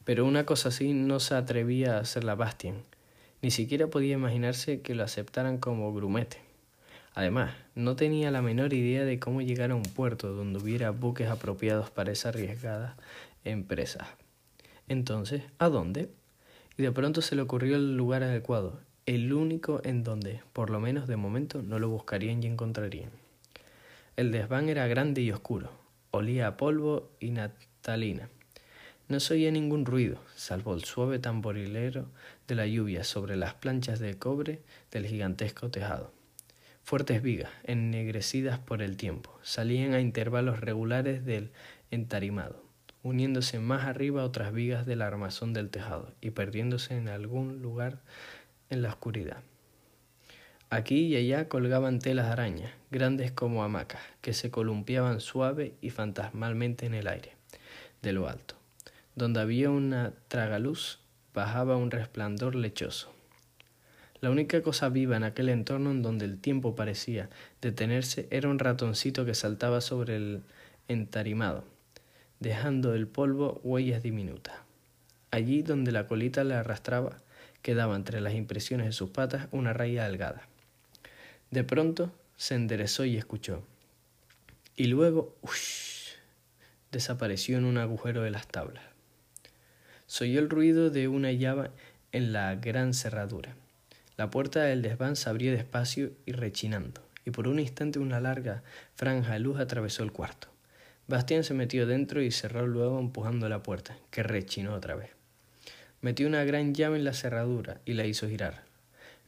Pero 0.05 0.25
una 0.25 0.45
cosa 0.45 0.69
así 0.69 0.93
no 0.93 1.19
se 1.19 1.35
atrevía 1.35 1.97
a 1.97 1.99
hacer 1.99 2.23
la 2.23 2.35
Bastian, 2.35 2.83
ni 3.41 3.51
siquiera 3.51 3.87
podía 3.87 4.13
imaginarse 4.13 4.81
que 4.81 4.95
lo 4.95 5.03
aceptaran 5.03 5.57
como 5.57 5.93
grumete. 5.93 6.37
Además, 7.13 7.53
no 7.75 7.95
tenía 7.95 8.31
la 8.31 8.41
menor 8.41 8.73
idea 8.73 9.05
de 9.05 9.19
cómo 9.19 9.41
llegar 9.41 9.71
a 9.71 9.75
un 9.75 9.83
puerto 9.83 10.33
donde 10.33 10.59
hubiera 10.59 10.91
buques 10.91 11.29
apropiados 11.29 11.91
para 11.91 12.11
esa 12.11 12.29
arriesgada 12.29 12.97
empresa. 13.43 14.07
Entonces, 14.87 15.43
¿a 15.59 15.69
dónde? 15.69 16.09
Y 16.77 16.81
de 16.81 16.91
pronto 16.91 17.21
se 17.21 17.35
le 17.35 17.41
ocurrió 17.41 17.75
el 17.75 17.95
lugar 17.95 18.23
adecuado, 18.23 18.79
el 19.05 19.33
único 19.33 19.81
en 19.83 20.03
donde, 20.03 20.41
por 20.53 20.69
lo 20.69 20.79
menos 20.79 21.07
de 21.07 21.17
momento, 21.17 21.61
no 21.61 21.77
lo 21.77 21.89
buscarían 21.89 22.41
y 22.41 22.47
encontrarían. 22.47 23.11
El 24.15 24.31
desván 24.31 24.69
era 24.69 24.87
grande 24.87 25.21
y 25.21 25.31
oscuro, 25.31 25.71
olía 26.11 26.47
a 26.47 26.57
polvo 26.57 27.09
y 27.19 27.31
natalina. 27.31 28.29
No 29.09 29.19
se 29.19 29.33
oía 29.33 29.51
ningún 29.51 29.85
ruido, 29.85 30.19
salvo 30.35 30.73
el 30.73 30.85
suave 30.85 31.19
tamborilero 31.19 32.07
de 32.47 32.55
la 32.55 32.65
lluvia 32.65 33.03
sobre 33.03 33.35
las 33.35 33.55
planchas 33.55 33.99
de 33.99 34.17
cobre 34.17 34.61
del 34.91 35.05
gigantesco 35.05 35.69
tejado. 35.69 36.13
Fuertes 36.83 37.21
vigas, 37.21 37.51
ennegrecidas 37.63 38.59
por 38.59 38.81
el 38.81 38.95
tiempo, 38.95 39.37
salían 39.41 39.93
a 39.93 39.99
intervalos 39.99 40.61
regulares 40.61 41.25
del 41.25 41.51
entarimado, 41.91 42.63
uniéndose 43.03 43.59
más 43.59 43.85
arriba 43.85 44.23
otras 44.23 44.53
vigas 44.53 44.85
del 44.85 45.01
armazón 45.01 45.53
del 45.53 45.69
tejado 45.69 46.13
y 46.21 46.31
perdiéndose 46.31 46.95
en 46.95 47.09
algún 47.09 47.61
lugar 47.61 48.01
en 48.73 48.81
la 48.81 48.89
oscuridad. 48.89 49.37
Aquí 50.69 51.05
y 51.05 51.15
allá 51.15 51.47
colgaban 51.49 51.99
telas 51.99 52.25
de 52.25 52.31
araña, 52.31 52.73
grandes 52.89 53.31
como 53.31 53.63
hamacas, 53.63 54.01
que 54.21 54.33
se 54.33 54.49
columpiaban 54.49 55.19
suave 55.19 55.75
y 55.81 55.91
fantasmalmente 55.91 56.87
en 56.87 56.95
el 56.95 57.07
aire, 57.07 57.33
de 58.01 58.11
lo 58.11 58.27
alto. 58.27 58.55
Donde 59.15 59.39
había 59.39 59.69
una 59.69 60.13
tragaluz, 60.27 60.99
bajaba 61.33 61.77
un 61.77 61.91
resplandor 61.91 62.55
lechoso. 62.55 63.13
La 64.19 64.31
única 64.31 64.63
cosa 64.63 64.89
viva 64.89 65.17
en 65.17 65.23
aquel 65.23 65.49
entorno 65.49 65.91
en 65.91 66.01
donde 66.01 66.25
el 66.25 66.39
tiempo 66.39 66.75
parecía 66.75 67.29
detenerse 67.61 68.27
era 68.31 68.49
un 68.49 68.57
ratoncito 68.57 69.25
que 69.25 69.35
saltaba 69.35 69.81
sobre 69.81 70.15
el 70.15 70.43
entarimado, 70.87 71.65
dejando 72.39 72.93
del 72.93 73.07
polvo 73.07 73.59
huellas 73.63 74.01
diminutas. 74.01 74.55
Allí 75.29 75.61
donde 75.61 75.91
la 75.91 76.07
colita 76.07 76.43
le 76.43 76.55
arrastraba, 76.55 77.22
quedaba 77.63 77.95
entre 77.95 78.21
las 78.21 78.35
impresiones 78.35 78.85
de 78.85 78.91
sus 78.91 79.09
patas 79.09 79.47
una 79.51 79.73
raya 79.73 80.05
delgada. 80.05 80.47
De 81.49 81.63
pronto 81.63 82.13
se 82.37 82.53
enderezó 82.53 83.05
y 83.05 83.17
escuchó. 83.17 83.63
Y 84.75 84.85
luego, 84.85 85.35
uff, 85.41 86.09
desapareció 86.91 87.57
en 87.57 87.65
un 87.65 87.77
agujero 87.79 88.21
de 88.21 88.31
las 88.31 88.47
tablas. 88.47 88.83
Se 90.05 90.25
oyó 90.25 90.39
el 90.39 90.49
ruido 90.49 90.89
de 90.89 91.07
una 91.07 91.31
llave 91.31 91.71
en 92.11 92.33
la 92.33 92.53
gran 92.55 92.93
cerradura. 92.93 93.55
La 94.17 94.29
puerta 94.29 94.61
del 94.63 94.81
desván 94.81 95.15
se 95.15 95.29
abrió 95.29 95.51
despacio 95.51 96.11
y 96.25 96.33
rechinando, 96.33 97.01
y 97.25 97.31
por 97.31 97.47
un 97.47 97.59
instante 97.59 97.97
una 97.97 98.19
larga 98.19 98.61
franja 98.95 99.33
de 99.33 99.39
luz 99.39 99.59
atravesó 99.59 100.03
el 100.03 100.11
cuarto. 100.11 100.49
Bastián 101.07 101.43
se 101.43 101.53
metió 101.53 101.87
dentro 101.87 102.21
y 102.21 102.31
cerró 102.31 102.67
luego 102.67 102.99
empujando 102.99 103.49
la 103.49 103.63
puerta, 103.63 103.97
que 104.11 104.21
rechinó 104.21 104.75
otra 104.75 104.95
vez. 104.95 105.11
Metió 106.03 106.27
una 106.27 106.43
gran 106.43 106.75
llave 106.75 106.97
en 106.97 107.05
la 107.05 107.13
cerradura 107.13 107.79
y 107.85 107.93
la 107.93 108.05
hizo 108.05 108.27
girar. 108.27 108.65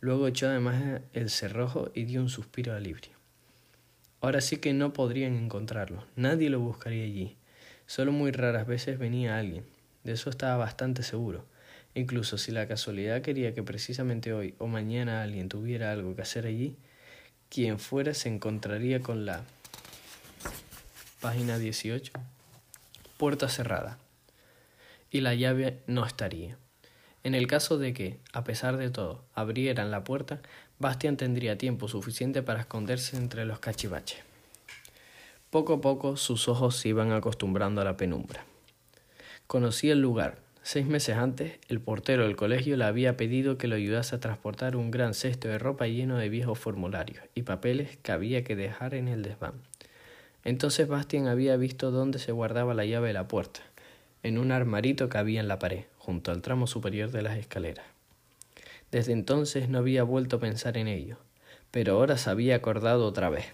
Luego 0.01 0.27
echó 0.27 0.49
además 0.49 0.99
el 1.13 1.29
cerrojo 1.29 1.89
y 1.95 2.03
dio 2.03 2.19
un 2.19 2.27
suspiro 2.27 2.73
alivio. 2.73 3.11
Ahora 4.19 4.41
sí 4.41 4.57
que 4.57 4.73
no 4.73 4.91
podrían 4.91 5.37
encontrarlo, 5.37 6.05
nadie 6.17 6.49
lo 6.49 6.59
buscaría 6.59 7.05
allí. 7.05 7.37
Solo 7.85 8.11
muy 8.11 8.31
raras 8.31 8.67
veces 8.67 8.99
venía 8.99 9.39
alguien, 9.39 9.63
de 10.03 10.11
eso 10.11 10.29
estaba 10.29 10.57
bastante 10.57 11.01
seguro. 11.01 11.45
Incluso 11.93 12.37
si 12.37 12.51
la 12.51 12.67
casualidad 12.67 13.21
quería 13.21 13.53
que 13.53 13.63
precisamente 13.63 14.33
hoy 14.33 14.53
o 14.57 14.67
mañana 14.67 15.23
alguien 15.23 15.47
tuviera 15.47 15.93
algo 15.93 16.13
que 16.13 16.23
hacer 16.23 16.45
allí, 16.45 16.75
quien 17.47 17.79
fuera 17.79 18.13
se 18.13 18.27
encontraría 18.27 18.99
con 18.99 19.25
la 19.25 19.45
página 21.21 21.57
18, 21.57 22.11
puerta 23.15 23.47
cerrada, 23.47 23.97
y 25.09 25.21
la 25.21 25.35
llave 25.35 25.79
no 25.87 26.05
estaría. 26.05 26.57
En 27.25 27.33
el 27.33 27.47
caso 27.47 27.79
de 27.79 27.91
que, 27.91 28.19
a 28.33 28.43
pesar 28.43 28.77
de 28.77 28.91
todo, 28.91 29.25
abrieran 29.33 29.89
la 29.89 30.03
puerta, 30.03 30.41
Bastian 30.77 31.17
tendría 31.17 31.57
tiempo 31.57 31.87
suficiente 31.87 32.43
para 32.43 32.59
esconderse 32.59 33.17
entre 33.17 33.45
los 33.45 33.57
cachivaches. 33.57 34.19
Poco 35.49 35.73
a 35.73 35.81
poco 35.81 36.17
sus 36.17 36.47
ojos 36.47 36.75
se 36.75 36.89
iban 36.89 37.11
acostumbrando 37.11 37.81
a 37.81 37.83
la 37.83 37.97
penumbra. 37.97 38.45
Conocía 39.47 39.93
el 39.93 40.01
lugar. 40.01 40.37
Seis 40.61 40.85
meses 40.85 41.17
antes, 41.17 41.57
el 41.67 41.81
portero 41.81 42.25
del 42.25 42.35
colegio 42.35 42.77
le 42.77 42.85
había 42.85 43.17
pedido 43.17 43.57
que 43.57 43.67
lo 43.67 43.75
ayudase 43.75 44.15
a 44.15 44.19
transportar 44.19 44.75
un 44.75 44.91
gran 44.91 45.15
cesto 45.15 45.47
de 45.47 45.57
ropa 45.57 45.87
lleno 45.87 46.17
de 46.17 46.29
viejos 46.29 46.59
formularios 46.59 47.23
y 47.33 47.41
papeles 47.41 47.97
que 48.03 48.11
había 48.11 48.43
que 48.43 48.55
dejar 48.55 48.93
en 48.93 49.07
el 49.07 49.23
desván. 49.23 49.55
Entonces 50.43 50.87
Bastian 50.87 51.27
había 51.27 51.57
visto 51.57 51.89
dónde 51.89 52.19
se 52.19 52.31
guardaba 52.31 52.75
la 52.75 52.85
llave 52.85 53.07
de 53.07 53.13
la 53.13 53.27
puerta, 53.27 53.61
en 54.21 54.37
un 54.37 54.51
armarito 54.51 55.09
que 55.09 55.17
había 55.17 55.39
en 55.39 55.47
la 55.47 55.57
pared, 55.57 55.85
junto 56.05 56.31
al 56.31 56.43
tramo 56.43 56.67
superior 56.67 57.09
de 57.09 57.23
las 57.23 57.37
escaleras. 57.37 57.85
Desde 58.91 59.11
entonces 59.11 59.69
no 59.69 59.79
había 59.79 60.03
vuelto 60.03 60.35
a 60.35 60.39
pensar 60.39 60.77
en 60.77 60.87
ello, 60.87 61.17
pero 61.71 61.93
ahora 61.93 62.17
se 62.19 62.29
había 62.29 62.55
acordado 62.55 63.07
otra 63.07 63.29
vez. 63.29 63.45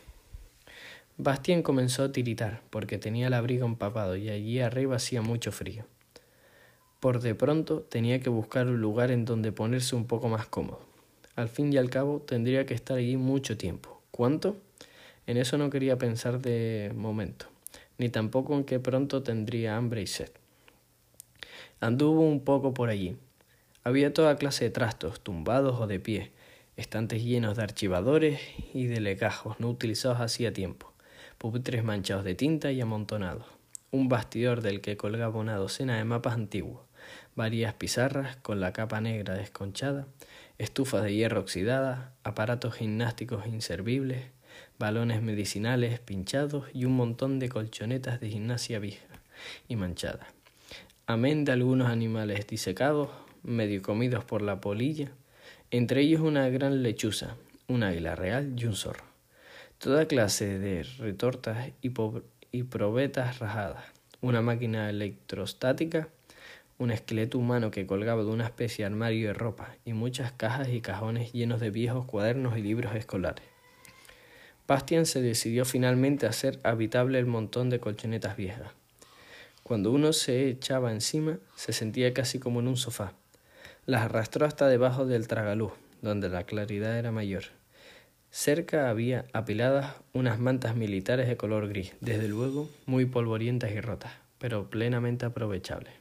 Bastian 1.17 1.63
comenzó 1.63 2.03
a 2.03 2.11
tiritar, 2.11 2.61
porque 2.69 2.97
tenía 2.97 3.27
el 3.27 3.33
abrigo 3.33 3.65
empapado 3.65 4.17
y 4.17 4.29
allí 4.29 4.59
arriba 4.59 4.97
hacía 4.97 5.21
mucho 5.21 5.53
frío. 5.53 5.85
Por 6.99 7.21
de 7.21 7.35
pronto 7.35 7.79
tenía 7.81 8.19
que 8.19 8.29
buscar 8.29 8.67
un 8.67 8.81
lugar 8.81 9.11
en 9.11 9.23
donde 9.23 9.53
ponerse 9.53 9.95
un 9.95 10.05
poco 10.05 10.27
más 10.27 10.45
cómodo. 10.45 10.81
Al 11.37 11.47
fin 11.47 11.71
y 11.71 11.77
al 11.77 11.89
cabo 11.89 12.19
tendría 12.19 12.65
que 12.65 12.73
estar 12.73 12.97
allí 12.97 13.15
mucho 13.15 13.57
tiempo. 13.57 14.01
¿Cuánto? 14.11 14.57
En 15.25 15.37
eso 15.37 15.57
no 15.57 15.69
quería 15.69 15.97
pensar 15.97 16.41
de 16.41 16.91
momento, 16.93 17.45
ni 17.97 18.09
tampoco 18.09 18.55
en 18.55 18.65
que 18.65 18.79
pronto 18.79 19.23
tendría 19.23 19.77
hambre 19.77 20.01
y 20.01 20.07
sed. 20.07 20.31
Anduvo 21.83 22.21
un 22.21 22.41
poco 22.41 22.75
por 22.75 22.89
allí. 22.89 23.17
Había 23.83 24.13
toda 24.13 24.35
clase 24.35 24.65
de 24.65 24.69
trastos, 24.69 25.19
tumbados 25.19 25.81
o 25.81 25.87
de 25.87 25.99
pie, 25.99 26.31
estantes 26.77 27.23
llenos 27.23 27.57
de 27.57 27.63
archivadores 27.63 28.39
y 28.71 28.85
de 28.85 29.01
legajos 29.01 29.59
no 29.59 29.67
utilizados 29.67 30.21
hacía 30.21 30.53
tiempo, 30.53 30.93
pupitres 31.39 31.83
manchados 31.83 32.23
de 32.23 32.35
tinta 32.35 32.71
y 32.71 32.81
amontonados, 32.81 33.47
un 33.89 34.09
bastidor 34.09 34.61
del 34.61 34.79
que 34.81 34.95
colgaba 34.95 35.39
una 35.39 35.55
docena 35.55 35.97
de 35.97 36.03
mapas 36.03 36.35
antiguos, 36.35 36.81
varias 37.35 37.73
pizarras 37.73 38.35
con 38.35 38.59
la 38.59 38.73
capa 38.73 39.01
negra 39.01 39.33
desconchada, 39.33 40.05
estufas 40.59 41.01
de 41.01 41.15
hierro 41.15 41.39
oxidada, 41.39 42.13
aparatos 42.23 42.75
gimnásticos 42.75 43.47
inservibles, 43.47 44.25
balones 44.77 45.23
medicinales 45.23 45.99
pinchados 45.99 46.65
y 46.75 46.85
un 46.85 46.95
montón 46.95 47.39
de 47.39 47.49
colchonetas 47.49 48.19
de 48.19 48.29
gimnasia 48.29 48.77
vieja 48.77 49.07
y 49.67 49.77
manchadas. 49.77 50.40
Amén 51.11 51.43
de 51.43 51.51
algunos 51.51 51.89
animales 51.89 52.47
disecados, 52.47 53.09
medio 53.43 53.81
comidos 53.81 54.23
por 54.23 54.41
la 54.41 54.61
polilla, 54.61 55.11
entre 55.69 55.99
ellos 55.99 56.21
una 56.21 56.47
gran 56.47 56.83
lechuza, 56.83 57.35
un 57.67 57.83
águila 57.83 58.15
real 58.15 58.53
y 58.55 58.63
un 58.63 58.75
zorro. 58.77 59.03
Toda 59.77 60.07
clase 60.07 60.57
de 60.57 60.83
retortas 60.99 61.67
y, 61.81 61.91
y 62.53 62.63
probetas 62.63 63.39
rajadas, 63.39 63.83
una 64.21 64.41
máquina 64.41 64.89
electrostática, 64.89 66.07
un 66.77 66.91
esqueleto 66.91 67.37
humano 67.37 67.71
que 67.71 67.85
colgaba 67.85 68.23
de 68.23 68.29
una 68.29 68.45
especie 68.45 68.83
de 68.83 68.91
armario 68.93 69.27
de 69.27 69.33
ropa 69.33 69.75
y 69.83 69.91
muchas 69.91 70.31
cajas 70.31 70.69
y 70.69 70.79
cajones 70.79 71.33
llenos 71.33 71.59
de 71.59 71.71
viejos 71.71 72.05
cuadernos 72.05 72.57
y 72.57 72.61
libros 72.61 72.95
escolares. 72.95 73.43
Bastian 74.65 75.05
se 75.05 75.21
decidió 75.21 75.65
finalmente 75.65 76.25
a 76.25 76.29
hacer 76.29 76.61
habitable 76.63 77.19
el 77.19 77.25
montón 77.25 77.69
de 77.69 77.81
colchonetas 77.81 78.37
viejas. 78.37 78.71
Cuando 79.71 79.91
uno 79.91 80.11
se 80.11 80.49
echaba 80.49 80.91
encima, 80.91 81.39
se 81.55 81.71
sentía 81.71 82.13
casi 82.13 82.39
como 82.39 82.59
en 82.59 82.67
un 82.67 82.75
sofá. 82.75 83.13
Las 83.85 84.01
arrastró 84.01 84.45
hasta 84.45 84.67
debajo 84.67 85.05
del 85.05 85.29
tragaluz, 85.29 85.71
donde 86.01 86.27
la 86.27 86.43
claridad 86.43 86.99
era 86.99 87.13
mayor. 87.13 87.43
Cerca 88.31 88.89
había 88.89 89.23
apiladas 89.31 89.95
unas 90.11 90.39
mantas 90.39 90.75
militares 90.75 91.29
de 91.29 91.37
color 91.37 91.69
gris, 91.69 91.93
desde 92.01 92.27
luego 92.27 92.67
muy 92.85 93.05
polvorientas 93.05 93.71
y 93.71 93.79
rotas, 93.79 94.11
pero 94.39 94.69
plenamente 94.69 95.25
aprovechables. 95.25 95.93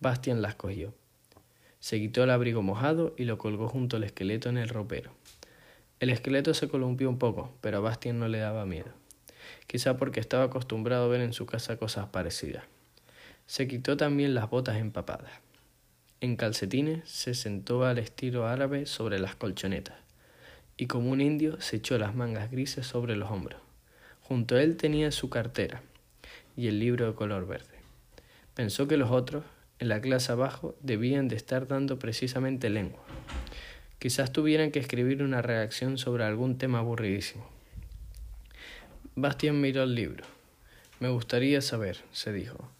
Bastian 0.00 0.42
las 0.42 0.54
cogió. 0.54 0.92
Se 1.80 1.98
quitó 1.98 2.22
el 2.24 2.30
abrigo 2.30 2.60
mojado 2.60 3.14
y 3.16 3.24
lo 3.24 3.38
colgó 3.38 3.66
junto 3.66 3.96
al 3.96 4.04
esqueleto 4.04 4.50
en 4.50 4.58
el 4.58 4.68
ropero. 4.68 5.10
El 6.00 6.10
esqueleto 6.10 6.52
se 6.52 6.68
columpió 6.68 7.08
un 7.08 7.18
poco, 7.18 7.50
pero 7.62 7.78
a 7.78 7.80
Bastian 7.80 8.18
no 8.18 8.28
le 8.28 8.40
daba 8.40 8.66
miedo, 8.66 8.92
quizá 9.66 9.96
porque 9.96 10.20
estaba 10.20 10.44
acostumbrado 10.44 11.06
a 11.06 11.08
ver 11.08 11.22
en 11.22 11.32
su 11.32 11.46
casa 11.46 11.78
cosas 11.78 12.08
parecidas. 12.08 12.64
Se 13.46 13.68
quitó 13.68 13.96
también 13.96 14.34
las 14.34 14.48
botas 14.48 14.76
empapadas. 14.76 15.32
En 16.20 16.36
calcetines 16.36 17.08
se 17.08 17.34
sentó 17.34 17.84
al 17.84 17.98
estilo 17.98 18.46
árabe 18.46 18.86
sobre 18.86 19.18
las 19.18 19.36
colchonetas, 19.36 19.96
y 20.76 20.86
como 20.86 21.10
un 21.10 21.20
indio 21.20 21.60
se 21.60 21.76
echó 21.76 21.98
las 21.98 22.14
mangas 22.14 22.50
grises 22.50 22.86
sobre 22.86 23.16
los 23.16 23.30
hombros. 23.30 23.60
Junto 24.22 24.56
a 24.56 24.62
él 24.62 24.78
tenía 24.78 25.10
su 25.10 25.28
cartera 25.28 25.82
y 26.56 26.68
el 26.68 26.78
libro 26.78 27.06
de 27.06 27.14
color 27.14 27.46
verde. 27.46 27.78
Pensó 28.54 28.88
que 28.88 28.96
los 28.96 29.10
otros, 29.10 29.44
en 29.78 29.88
la 29.88 30.00
clase 30.00 30.32
abajo, 30.32 30.76
debían 30.80 31.28
de 31.28 31.36
estar 31.36 31.66
dando 31.66 31.98
precisamente 31.98 32.70
lengua. 32.70 33.02
Quizás 33.98 34.32
tuvieran 34.32 34.70
que 34.70 34.78
escribir 34.78 35.22
una 35.22 35.42
reacción 35.42 35.98
sobre 35.98 36.24
algún 36.24 36.56
tema 36.56 36.78
aburridísimo. 36.78 37.48
Bastian 39.14 39.60
miró 39.60 39.82
el 39.82 39.94
libro. 39.94 40.24
Me 41.00 41.08
gustaría 41.08 41.60
saber, 41.60 41.98
se 42.12 42.32
dijo, 42.32 42.70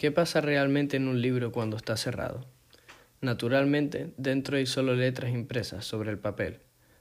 ¿qué 0.00 0.10
pasa 0.10 0.40
realmente 0.40 0.96
en 0.96 1.08
un 1.08 1.20
libro 1.20 1.52
cuando 1.52 1.76
está 1.76 1.94
cerrado? 1.94 2.46
Naturalmente, 3.20 4.14
dentro 4.16 4.56
hay 4.56 4.64
solo 4.64 4.94
letras 4.94 5.30
impresas 5.30 5.84
sobre 5.84 6.10
el 6.10 6.16
papel, 6.16 6.60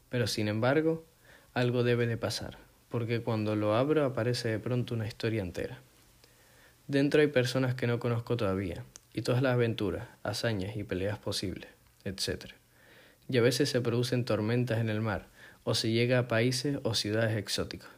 pero 0.10 0.28
sin 0.28 0.50
embargo, 0.50 1.06
algo 1.54 1.86
debe 1.86 2.08
de 2.08 2.18
pasar, 2.18 2.58
porque 2.90 3.22
cuando 3.22 3.56
lo 3.56 3.74
abro 3.74 4.04
aparece 4.04 4.50
de 4.50 4.60
pronto 4.60 4.96
una 4.96 5.08
historia 5.08 5.42
entera. 5.42 5.80
Dentro 6.90 7.22
hay 7.22 7.28
personas 7.28 7.74
que 7.74 7.88
no 7.88 8.00
conozco 8.00 8.36
todavía, 8.36 8.84
y 9.14 9.22
todas 9.22 9.42
las 9.42 9.54
aventuras, 9.54 10.10
hazañas 10.24 10.76
y 10.76 10.84
peleas 10.84 11.20
posibles, 11.20 11.70
etc 12.04 12.52
y 13.30 13.38
a 13.38 13.42
veces 13.42 13.70
se 13.70 13.80
producen 13.80 14.26
tormentas 14.26 14.80
en 14.80 14.90
el 14.90 15.00
mar, 15.00 15.28
o 15.64 15.76
se 15.76 15.92
llega 15.92 16.20
a 16.20 16.28
países 16.28 16.80
o 16.84 16.96
ciudades 16.96 17.38
exóticos. 17.38 17.90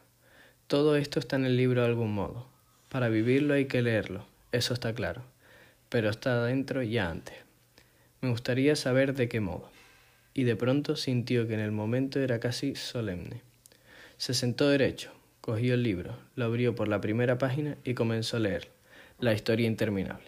Todo 0.66 0.94
esto 0.94 1.18
está 1.18 1.36
en 1.36 1.46
el 1.46 1.56
libro 1.56 1.80
de 1.80 1.88
algún 1.88 2.14
modo. 2.14 2.46
Para 2.90 3.08
vivirlo 3.08 3.54
hay 3.54 3.64
que 3.64 3.80
leerlo, 3.80 4.26
eso 4.52 4.74
está 4.74 4.94
claro, 4.94 5.22
pero 5.88 6.10
está 6.10 6.42
adentro 6.42 6.82
ya 6.82 7.10
antes. 7.10 7.34
Me 8.20 8.30
gustaría 8.30 8.76
saber 8.76 9.14
de 9.14 9.28
qué 9.28 9.40
modo. 9.40 9.70
Y 10.34 10.44
de 10.44 10.56
pronto 10.56 10.94
sintió 10.94 11.48
que 11.48 11.54
en 11.54 11.60
el 11.60 11.72
momento 11.72 12.20
era 12.20 12.38
casi 12.38 12.74
solemne. 12.74 13.42
Se 14.16 14.34
sentó 14.34 14.68
derecho, 14.68 15.10
cogió 15.40 15.74
el 15.74 15.82
libro, 15.82 16.16
lo 16.36 16.44
abrió 16.44 16.74
por 16.74 16.88
la 16.88 17.00
primera 17.00 17.38
página 17.38 17.76
y 17.82 17.94
comenzó 17.94 18.36
a 18.36 18.40
leer 18.40 18.68
la 19.18 19.32
historia 19.32 19.66
interminable. 19.66 20.26